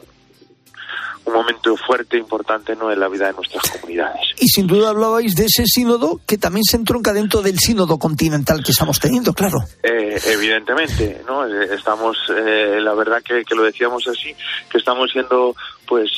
un 1.24 1.32
momento 1.32 1.76
fuerte, 1.76 2.16
importante 2.16 2.74
¿no? 2.74 2.90
en 2.92 2.98
la 2.98 3.08
vida 3.08 3.26
de 3.26 3.34
nuestras 3.34 3.62
comunidades. 3.70 4.20
Y 4.38 4.48
sin 4.48 4.66
duda 4.66 4.90
hablabais 4.90 5.34
de 5.34 5.44
ese 5.44 5.64
sínodo 5.66 6.20
que 6.26 6.38
también 6.38 6.64
se 6.64 6.76
entronca 6.76 7.12
dentro 7.12 7.42
del 7.42 7.58
sínodo 7.58 7.98
continental 7.98 8.62
que 8.64 8.72
estamos 8.72 8.98
teniendo, 8.98 9.32
claro. 9.32 9.58
Eh, 9.82 10.20
evidentemente, 10.26 11.22
¿no? 11.26 11.46
Eh, 11.46 11.74
estamos, 11.74 12.16
eh, 12.30 12.78
la 12.80 12.94
verdad 12.94 13.22
que, 13.22 13.44
que, 13.44 13.54
lo 13.54 13.62
decíamos 13.62 14.06
así, 14.08 14.34
que 14.68 14.78
estamos 14.78 15.10
siendo 15.12 15.54
pues 15.86 16.10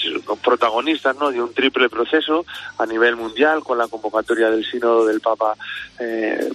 protagonistas 0.42 1.16
¿no? 1.16 1.30
de 1.32 1.42
un 1.42 1.52
triple 1.52 1.88
proceso 1.88 2.44
a 2.78 2.86
nivel 2.86 3.16
mundial 3.16 3.64
con 3.64 3.76
la 3.76 3.88
convocatoria 3.88 4.48
del 4.50 4.64
sínodo 4.64 5.04
del 5.06 5.20
Papa 5.20 5.56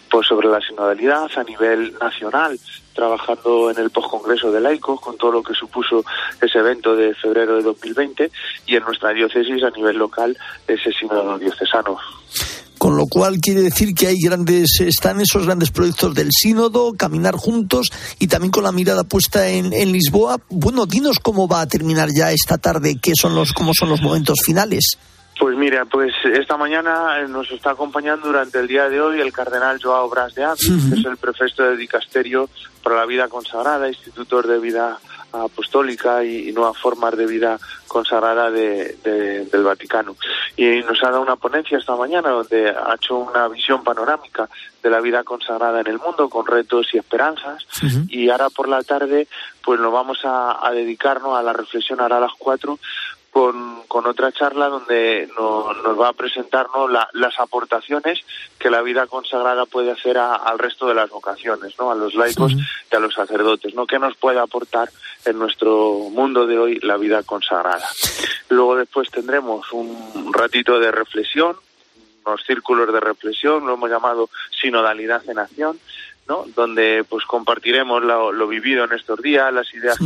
pues 0.10 0.28
sobre 0.28 0.48
la 0.48 0.62
sinodalidad 0.62 1.28
a 1.36 1.44
nivel 1.44 1.94
nacional 2.00 2.58
trabajando 3.00 3.72
en 3.72 3.80
el 3.80 3.92
postcongreso 3.92 4.52
de 4.52 4.60
laicos 4.60 5.00
con 5.00 5.18
todo 5.18 5.32
lo 5.32 5.42
que 5.42 5.54
supuso 5.54 6.04
ese 6.42 6.60
evento 6.60 6.98
de 6.98 7.16
febrero 7.16 7.56
de 7.56 7.64
2020 7.64 8.30
y 8.68 8.76
en 8.76 8.84
nuestra 8.84 9.14
diócesis 9.14 9.64
a 9.64 9.70
nivel 9.70 9.98
local 9.98 10.38
ese 10.68 10.92
sínodo 10.92 11.38
diocesano. 11.40 11.98
Con 12.78 12.98
lo 12.98 13.06
cual 13.08 13.38
quiere 13.42 13.62
decir 13.62 13.94
que 13.94 14.08
hay 14.08 14.18
grandes, 14.22 14.82
están 14.82 15.22
esos 15.22 15.46
grandes 15.46 15.72
proyectos 15.72 16.14
del 16.14 16.30
sínodo, 16.32 16.94
caminar 16.98 17.36
juntos 17.36 17.88
y 18.20 18.28
también 18.28 18.52
con 18.52 18.64
la 18.66 18.74
mirada 18.74 19.06
puesta 19.06 19.48
en, 19.48 19.72
en 19.72 19.94
Lisboa. 19.94 20.38
Bueno, 20.50 20.86
dinos 20.86 21.20
cómo 21.22 21.48
va 21.48 21.62
a 21.62 21.68
terminar 21.68 22.10
ya 22.14 22.34
esta 22.34 22.58
tarde, 22.58 22.98
qué 23.02 23.14
son 23.16 23.34
los, 23.34 23.54
cómo 23.54 23.72
son 23.74 23.90
los 23.90 24.02
momentos 24.02 24.40
finales. 24.46 24.98
Pues 25.40 25.56
mira, 25.56 25.86
pues 25.86 26.12
esta 26.34 26.58
mañana 26.58 27.26
nos 27.30 27.50
está 27.50 27.72
acompañando 27.72 28.28
durante 28.28 28.60
el 28.60 28.68
día 28.68 28.90
de 28.90 29.00
hoy 29.00 29.22
el 29.22 29.32
cardenal 29.32 29.80
Joao 29.82 30.10
Bras 30.10 30.36
de 30.36 30.44
Avis, 30.44 30.68
que 30.90 31.00
es 31.00 31.06
el 31.06 31.16
prefecto 31.16 31.64
de 31.64 31.78
Dicasterio 31.78 32.50
para 32.90 33.02
la 33.02 33.06
Vida 33.06 33.28
Consagrada, 33.28 33.88
institutor 33.88 34.48
de 34.48 34.58
vida 34.58 35.00
apostólica 35.32 36.24
y, 36.24 36.52
nuevas 36.54 36.76
formas 36.76 37.16
de 37.16 37.28
vida 37.28 37.60
consagrada 37.88 38.50
de, 38.50 38.96
del 39.52 39.64
Vaticano. 39.64 40.16
Y 40.58 40.82
nos 40.82 41.04
ha 41.04 41.12
dado 41.12 41.22
una 41.22 41.36
ponencia 41.36 41.78
esta 41.78 41.96
mañana 41.96 42.30
donde 42.30 42.70
ha 42.70 42.96
hecho 42.96 43.20
una 43.20 43.48
visión 43.48 43.84
panorámica 43.84 44.50
de 44.82 44.90
la 44.90 45.02
vida 45.02 45.24
consagrada 45.24 45.82
en 45.82 45.88
el 45.88 46.00
mundo 46.00 46.30
con 46.30 46.48
retos 46.48 46.88
y 46.94 46.98
esperanzas. 46.98 47.64
Y 48.10 48.32
ahora 48.32 48.50
por 48.50 48.68
la 48.68 48.82
tarde 48.82 49.28
pues 49.64 49.80
nos 49.80 49.94
vamos 49.94 50.22
a, 50.24 50.66
a 50.66 50.72
dedicarnos 50.72 51.38
a 51.38 51.44
la 51.44 51.54
reflexión 51.54 52.02
ahora 52.02 52.18
a 52.18 52.22
las 52.22 52.34
cuatro 52.40 52.80
con, 53.32 53.84
con 53.88 54.06
otra 54.08 54.32
charla 54.32 54.68
donde 54.70 55.30
nos 55.38 56.00
va 56.00 56.10
a 56.10 56.14
presentarnos 56.14 56.92
las 57.14 57.40
aportaciones 57.40 58.20
que 58.58 58.70
la 58.70 58.82
vida 58.82 59.08
consagrada 59.08 59.66
puede 59.66 59.92
hacer 59.92 60.18
al 60.18 60.58
resto 60.60 60.88
de 60.88 60.96
las 60.96 61.10
vocaciones, 61.10 61.74
¿no? 61.80 61.92
a 61.92 61.96
los 61.96 62.16
laicos 62.16 62.54
y 62.54 62.96
a 62.96 63.00
los 63.00 63.14
sacerdotes, 63.14 63.74
¿no? 63.76 63.86
¿Qué 63.86 64.00
nos 64.00 64.16
puede 64.18 64.40
aportar 64.40 64.90
en 65.26 65.38
nuestro 65.38 66.10
mundo 66.12 66.48
de 66.48 66.58
hoy 66.58 66.80
la 66.82 66.98
vida 66.98 67.24
consagrada? 67.24 67.88
Luego 68.50 68.76
después 68.76 69.10
tendremos 69.12 69.72
un 69.72 70.34
ratito 70.34 70.80
de 70.80 70.92
reflexión, 70.92 71.56
unos 72.26 72.44
círculos 72.44 72.92
de 72.92 73.00
reflexión, 73.00 73.66
lo 73.66 73.74
hemos 73.74 73.90
llamado 73.90 74.30
sinodalidad 74.62 75.28
en 75.30 75.40
acción, 75.40 75.80
¿no? 76.30 76.46
donde 76.56 77.04
pues 77.10 77.26
compartiremos 77.26 78.02
lo, 78.04 78.48
vivido 78.48 78.86
en 78.86 78.94
estos 78.94 79.20
días, 79.22 79.52
las 79.52 79.74
ideas 79.74 79.98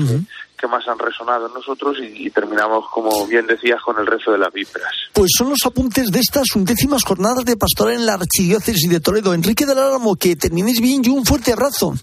que, 0.58 0.68
más 0.68 0.88
han 0.88 0.98
resonado 0.98 1.48
en 1.48 1.54
nosotros 1.54 1.98
y, 2.02 2.30
terminamos, 2.30 2.86
como 2.90 3.28
bien 3.28 3.46
decías, 3.46 3.82
con 3.82 4.00
el 4.00 4.08
rezo 4.08 4.32
de 4.32 4.38
las 4.38 4.52
vísperas. 4.54 4.94
Pues 5.12 5.30
son 5.38 5.50
los 5.50 5.60
apuntes 5.66 6.10
de 6.10 6.20
estas 6.20 6.56
undécimas 6.56 7.04
jornadas 7.04 7.44
de 7.44 7.58
pastoral 7.58 7.96
en 7.96 8.06
la 8.06 8.14
Archidiócesis 8.14 8.90
de 8.90 9.02
Toledo. 9.02 9.34
Enrique 9.34 9.66
del 9.66 9.78
Álamo, 9.78 10.16
que 10.16 10.38
terminéis 10.38 10.80
bien 10.80 11.02
y 11.04 11.10
un 11.10 11.26
fuerte 11.26 11.52
abrazo. 11.52 11.94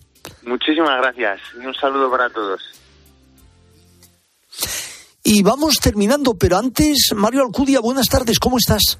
Muchísimas 0.43 0.99
gracias 0.99 1.41
y 1.59 1.65
un 1.65 1.75
saludo 1.75 2.11
para 2.11 2.29
todos. 2.29 2.61
Y 5.25 5.43
vamos 5.43 5.77
terminando, 5.77 6.35
pero 6.35 6.59
antes, 6.59 7.13
Mario 7.17 7.41
Alcudia, 7.41 7.81
buenas 7.81 8.09
tardes, 8.09 8.39
¿cómo 8.39 8.59
estás? 8.59 8.99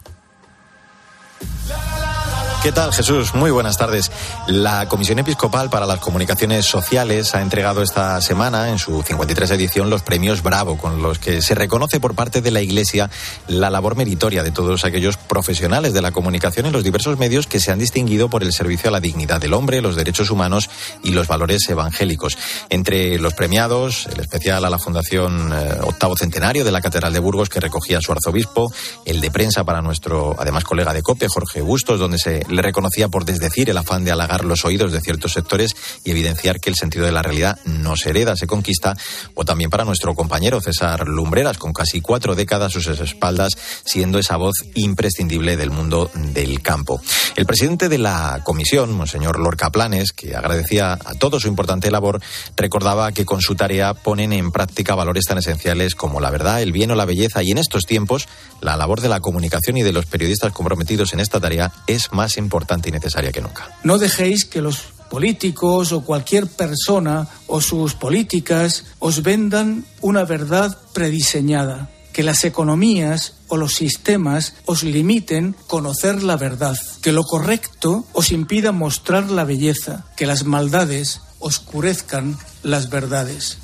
¿Qué 2.63 2.73
tal, 2.73 2.93
Jesús? 2.93 3.35
Muy 3.35 3.51
buenas 3.51 3.79
tardes. 3.79 4.13
La 4.47 4.87
Comisión 4.87 5.19
Episcopal 5.19 5.71
para 5.71 5.87
las 5.87 5.99
Comunicaciones 5.99 6.67
Sociales 6.67 7.35
ha 7.35 7.41
entregado 7.41 7.83
esta 7.83 8.21
semana, 8.21 8.69
en 8.69 8.79
su 8.79 9.03
53 9.03 9.53
edición, 9.53 9.89
los 9.89 10.03
premios 10.03 10.43
Bravo, 10.43 10.77
con 10.77 11.01
los 11.01 11.19
que 11.19 11.41
se 11.41 11.55
reconoce 11.55 12.01
por 12.01 12.15
parte 12.15 12.43
de 12.43 12.51
la 12.51 12.61
Iglesia 12.61 13.09
la 13.49 13.71
labor 13.71 13.97
meritoria 13.97 14.43
de 14.43 14.51
todos 14.51 14.85
aquellos 14.85 15.17
profesionales 15.17 15.95
de 15.95 16.03
la 16.03 16.13
comunicación 16.13 16.67
en 16.67 16.73
los 16.73 16.85
diversos 16.85 17.19
medios 17.19 17.47
que 17.47 17.61
se 17.61 17.73
han 17.73 17.79
distinguido 17.79 18.29
por 18.29 18.43
el 18.43 18.53
servicio 18.53 18.91
a 18.91 18.93
la 18.93 19.01
dignidad 19.01 19.41
del 19.41 19.55
hombre, 19.55 19.81
los 19.81 19.97
derechos 19.97 20.31
humanos 20.31 20.69
y 21.03 21.13
los 21.13 21.29
valores 21.29 21.67
evangélicos. 21.67 22.37
Entre 22.69 23.19
los 23.19 23.33
premiados, 23.33 24.07
el 24.13 24.21
especial 24.21 24.67
a 24.67 24.71
la 24.71 24.79
Fundación 24.79 25.51
eh, 25.51 25.79
Octavo 25.81 26.15
Centenario 26.15 26.63
de 26.63 26.73
la 26.73 26.83
Catedral 26.83 27.15
de 27.15 27.21
Burgos, 27.21 27.49
que 27.49 27.59
recogía 27.59 28.03
su 28.03 28.13
arzobispo, 28.13 28.71
el 29.07 29.23
de 29.23 29.31
prensa 29.31 29.65
para 29.65 29.81
nuestro, 29.81 30.37
además, 30.39 30.65
colega 30.65 30.93
de 30.93 31.03
COPE, 31.03 31.27
Jorge 31.29 31.63
Bustos, 31.63 31.99
donde 31.99 32.19
se 32.19 32.50
le 32.51 32.63
reconocía 32.63 33.09
por 33.09 33.25
desdecir 33.25 33.71
el 33.71 33.79
afán 33.79 34.05
de 34.05 34.11
halagar 34.11 34.45
los 34.45 34.65
oídos 34.65 34.93
de 34.93 35.01
ciertos 35.01 35.33
sectores 35.33 35.75
y 36.05 36.11
evidenciar 36.11 36.61
que 36.61 36.71
el 36.71 36.77
sentido 36.77 37.05
de 37.05 37.13
la 37.13 37.23
realidad 37.23 37.59
no 37.65 37.97
se 37.97 38.11
hereda, 38.11 38.37
se 38.37 38.47
conquista, 38.47 38.97
o 39.35 39.45
también 39.45 39.71
para 39.71 39.85
nuestro 39.85 40.15
compañero 40.15 40.61
César 40.61 41.07
Lumbreras, 41.07 41.59
con 41.59 41.73
casi 41.73 42.01
cuatro 42.01 42.35
décadas 42.35 42.77
a 42.77 42.81
sus 42.81 43.01
espaldas, 43.01 43.53
siendo 43.85 44.19
esa 44.19 44.37
voz 44.37 44.55
imprescindible 44.75 45.57
del 45.57 45.71
mundo 45.71 46.11
del 46.15 46.63
campo. 46.63 47.01
El 47.37 47.47
presidente 47.47 47.89
de 47.89 47.99
la 47.99 48.41
comisión, 48.45 48.93
Monseñor 48.93 49.39
Lorca 49.39 49.71
Planes, 49.71 50.13
que 50.13 50.37
agradecía 50.37 50.93
a 50.93 51.15
todo 51.15 51.41
su 51.41 51.49
importante 51.49 51.91
labor, 51.91 52.21
recordaba 52.57 53.13
que 53.13 53.25
con 53.25 53.41
su 53.41 53.55
tarea 53.55 53.95
ponen 53.95 54.33
en 54.33 54.51
práctica 54.53 54.95
valores 54.95 55.25
tan 55.25 55.39
esenciales 55.39 55.95
como 55.95 56.21
la 56.21 56.31
verdad, 56.31 56.63
el 56.63 56.73
bien 56.73 56.91
o 56.91 56.95
la 56.95 57.05
belleza, 57.05 57.43
y 57.43 57.51
en 57.51 57.59
estos 57.59 57.85
tiempos 57.85 58.29
la 58.61 58.77
labor 58.77 59.01
de 59.01 59.09
la 59.09 59.21
comunicación 59.21 59.77
y 59.77 59.83
de 59.83 59.93
los 59.93 60.07
periodistas 60.07 60.53
comprometidos 60.53 61.13
en 61.13 61.21
esta 61.21 61.41
tarea 61.41 61.73
es 61.87 62.13
más 62.13 62.37
importante 62.41 62.89
y 62.89 62.93
necesaria 62.93 63.31
que 63.31 63.41
nunca. 63.41 63.71
No 63.85 63.99
dejéis 63.99 64.45
que 64.45 64.61
los 64.61 64.81
políticos 65.11 65.93
o 65.93 66.03
cualquier 66.03 66.47
persona 66.47 67.29
o 67.47 67.61
sus 67.61 67.95
políticas 67.95 68.85
os 68.99 69.23
vendan 69.23 69.85
una 70.01 70.25
verdad 70.25 70.79
prediseñada, 70.93 71.91
que 72.13 72.23
las 72.23 72.45
economías 72.45 73.35
o 73.49 73.57
los 73.57 73.75
sistemas 73.75 74.55
os 74.67 74.83
limiten 74.83 75.55
conocer 75.67 76.23
la 76.23 76.37
verdad, 76.37 76.79
que 77.03 77.13
lo 77.13 77.25
correcto 77.25 78.07
os 78.13 78.33
impida 78.33 78.73
mostrar 78.73 79.31
la 79.31 79.45
belleza, 79.45 80.07
que 80.17 80.27
las 80.27 80.45
maldades 80.45 81.21
oscurezcan 81.41 82.39
las 82.63 82.89
verdades. 82.91 83.59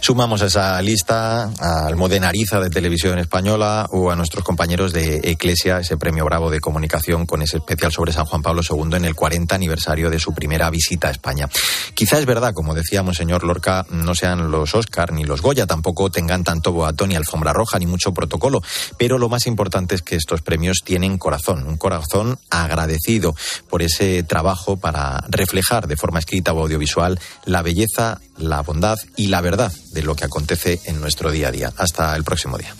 Sumamos 0.00 0.42
a 0.42 0.46
esa 0.46 0.80
lista 0.80 1.50
al 1.58 1.96
Modenariza 1.96 2.60
de 2.60 2.70
Televisión 2.70 3.18
Española 3.18 3.86
o 3.90 4.10
a 4.10 4.16
nuestros 4.16 4.44
compañeros 4.44 4.92
de 4.92 5.20
Eclesia, 5.24 5.80
ese 5.80 5.96
premio 5.96 6.24
Bravo 6.24 6.50
de 6.50 6.60
comunicación 6.60 7.26
con 7.26 7.42
ese 7.42 7.58
especial 7.58 7.92
sobre 7.92 8.12
San 8.12 8.24
Juan 8.24 8.42
Pablo 8.42 8.62
II 8.62 8.96
en 8.96 9.04
el 9.04 9.14
40 9.14 9.54
aniversario 9.54 10.08
de 10.08 10.18
su 10.18 10.32
primera 10.32 10.70
visita 10.70 11.08
a 11.08 11.10
España. 11.10 11.48
Quizá 11.94 12.18
es 12.18 12.26
verdad, 12.26 12.52
como 12.54 12.74
decíamos, 12.74 13.16
señor 13.16 13.44
Lorca, 13.44 13.86
no 13.90 14.14
sean 14.14 14.50
los 14.50 14.74
Oscar 14.74 15.12
ni 15.12 15.24
los 15.24 15.42
Goya, 15.42 15.66
tampoco 15.66 16.10
tengan 16.10 16.44
tanto 16.44 16.72
boatón 16.72 17.10
ni 17.10 17.16
alfombra 17.16 17.52
roja 17.52 17.78
ni 17.78 17.86
mucho 17.86 18.14
protocolo, 18.14 18.62
pero 18.96 19.18
lo 19.18 19.28
más 19.28 19.46
importante 19.46 19.94
es 19.94 20.02
que 20.02 20.16
estos 20.16 20.42
premios 20.42 20.78
tienen 20.84 21.18
corazón, 21.18 21.66
un 21.66 21.76
corazón 21.76 22.38
agradecido 22.50 23.34
por 23.68 23.82
ese 23.82 24.22
trabajo 24.22 24.76
para 24.76 25.24
reflejar 25.28 25.86
de 25.86 25.96
forma 25.96 26.20
escrita 26.20 26.52
o 26.52 26.60
audiovisual 26.60 27.18
la 27.44 27.62
belleza, 27.62 28.20
la 28.38 28.62
bondad 28.62 28.98
y 29.16 29.28
la 29.28 29.40
verdad 29.40 29.72
de 29.92 30.02
lo 30.02 30.14
que 30.14 30.24
acontece 30.24 30.80
en 30.84 31.00
nuestro 31.00 31.30
día 31.30 31.48
a 31.48 31.52
día. 31.52 31.72
Hasta 31.76 32.14
el 32.16 32.24
próximo 32.24 32.58
día. 32.58 32.74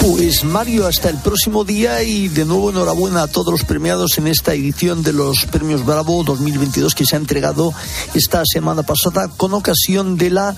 Pues 0.00 0.42
Mario, 0.42 0.86
hasta 0.86 1.10
el 1.10 1.18
próximo 1.18 1.64
día 1.64 2.02
y 2.02 2.28
de 2.28 2.44
nuevo 2.44 2.70
enhorabuena 2.70 3.22
a 3.22 3.26
todos 3.28 3.52
los 3.52 3.64
premiados 3.64 4.18
en 4.18 4.26
esta 4.26 4.52
edición 4.52 5.02
de 5.02 5.12
los 5.12 5.46
Premios 5.46 5.86
Bravo 5.86 6.24
2022 6.24 6.94
que 6.94 7.06
se 7.06 7.14
ha 7.14 7.18
entregado 7.18 7.72
esta 8.12 8.42
semana 8.44 8.82
pasada 8.82 9.28
con 9.28 9.54
ocasión 9.54 10.16
de 10.16 10.30
la 10.30 10.56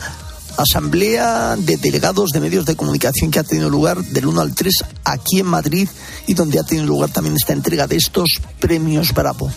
Asamblea 0.57 1.57
de 1.57 1.77
Delegados 1.77 2.31
de 2.31 2.41
Medios 2.41 2.65
de 2.65 2.77
Comunicación 2.77 3.31
que 3.31 3.39
ha 3.39 3.45
tenido 3.45 3.69
lugar 3.69 4.03
del 4.03 4.27
1 4.27 4.41
al 4.41 4.55
3 4.55 4.73
aquí 5.05 5.41
en 5.41 5.47
Madrid 5.47 5.89
y 6.27 6.33
donde 6.33 6.59
ha 6.59 6.65
tenido 6.65 6.87
lugar 6.87 7.11
también 7.11 7.37
esta 7.37 7.53
entrega 7.53 7.87
de 7.87 7.97
estos 7.97 8.41
Premios 8.61 9.13
Bravo 9.13 9.51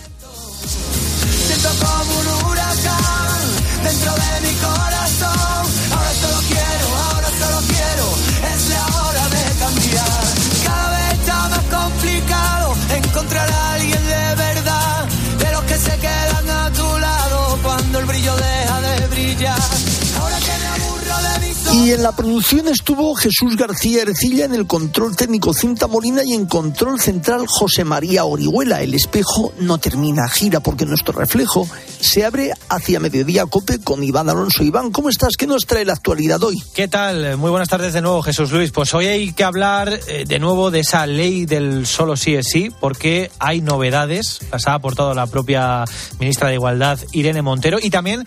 dentro 3.82 4.12
de 4.12 4.40
mi 4.46 4.54
corazón. 4.56 5.62
Ahora 5.92 6.12
solo 6.22 6.38
quiero, 6.48 6.86
ahora 7.06 7.28
solo 7.40 7.58
quiero, 7.72 8.06
es 8.54 8.68
la 8.68 8.84
hora 9.02 9.24
de 9.36 9.44
cambiar. 9.58 10.24
Cada 10.64 10.90
vez 10.90 11.12
está 11.18 11.48
más 11.48 11.64
complicado 11.78 12.76
encontrar 12.96 13.50
a 13.50 13.72
alguien 13.74 14.04
de 14.06 14.34
verdad, 14.34 15.08
de 15.38 15.52
los 15.52 15.62
que 15.64 15.76
se 15.76 15.98
quedan 15.98 16.50
a 16.50 16.70
tu 16.72 16.98
lado 16.98 17.58
cuando 17.62 17.98
el 18.00 18.06
brillo 18.06 18.36
de 18.36 18.67
Y 21.78 21.92
en 21.92 22.02
la 22.02 22.10
producción 22.10 22.66
estuvo 22.66 23.14
Jesús 23.14 23.56
García 23.56 24.02
Ercilla, 24.02 24.44
en 24.44 24.52
el 24.52 24.66
control 24.66 25.14
técnico 25.14 25.54
Cinta 25.54 25.86
Molina 25.86 26.22
y 26.24 26.34
en 26.34 26.46
control 26.46 27.00
central 27.00 27.46
José 27.46 27.84
María 27.84 28.24
Orihuela. 28.24 28.82
El 28.82 28.94
espejo 28.94 29.52
no 29.60 29.78
termina, 29.78 30.28
gira 30.28 30.58
porque 30.58 30.84
nuestro 30.86 31.12
reflejo 31.12 31.68
se 32.00 32.24
abre 32.24 32.50
hacia 32.68 32.98
mediodía 32.98 33.46
cope 33.46 33.78
con 33.78 34.02
Iván 34.02 34.28
Alonso. 34.28 34.64
Iván, 34.64 34.90
¿cómo 34.90 35.08
estás? 35.08 35.36
¿Qué 35.36 35.46
nos 35.46 35.66
trae 35.66 35.84
la 35.84 35.92
actualidad 35.92 36.42
hoy? 36.42 36.60
¿Qué 36.74 36.88
tal? 36.88 37.36
Muy 37.36 37.50
buenas 37.50 37.68
tardes 37.68 37.92
de 37.92 38.02
nuevo, 38.02 38.22
Jesús 38.22 38.50
Luis. 38.50 38.72
Pues 38.72 38.92
hoy 38.92 39.06
hay 39.06 39.32
que 39.32 39.44
hablar 39.44 40.00
eh, 40.08 40.24
de 40.26 40.38
nuevo 40.40 40.72
de 40.72 40.80
esa 40.80 41.06
ley 41.06 41.46
del 41.46 41.86
solo 41.86 42.16
sí 42.16 42.34
es 42.34 42.48
sí, 42.48 42.72
porque 42.80 43.30
hay 43.38 43.60
novedades. 43.60 44.40
Las 44.50 44.66
ha 44.66 44.74
aportado 44.74 45.14
la 45.14 45.28
propia 45.28 45.84
ministra 46.18 46.48
de 46.48 46.54
Igualdad, 46.54 46.98
Irene 47.12 47.40
Montero, 47.40 47.78
y 47.80 47.90
también 47.90 48.26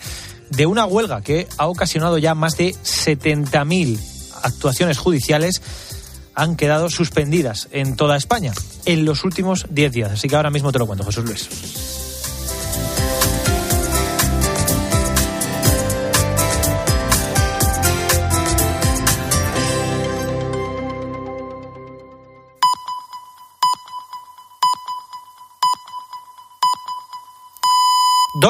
de 0.56 0.66
una 0.66 0.86
huelga 0.86 1.22
que 1.22 1.48
ha 1.56 1.66
ocasionado 1.66 2.18
ya 2.18 2.34
más 2.34 2.56
de 2.56 2.74
70.000 2.74 3.98
actuaciones 4.42 4.98
judiciales 4.98 5.62
han 6.34 6.56
quedado 6.56 6.88
suspendidas 6.90 7.68
en 7.72 7.96
toda 7.96 8.16
España 8.16 8.52
en 8.84 9.04
los 9.04 9.24
últimos 9.24 9.66
10 9.70 9.92
días. 9.92 10.12
Así 10.12 10.28
que 10.28 10.36
ahora 10.36 10.50
mismo 10.50 10.72
te 10.72 10.78
lo 10.78 10.86
cuento, 10.86 11.04
Jesús 11.04 11.24
Luis. 11.24 12.01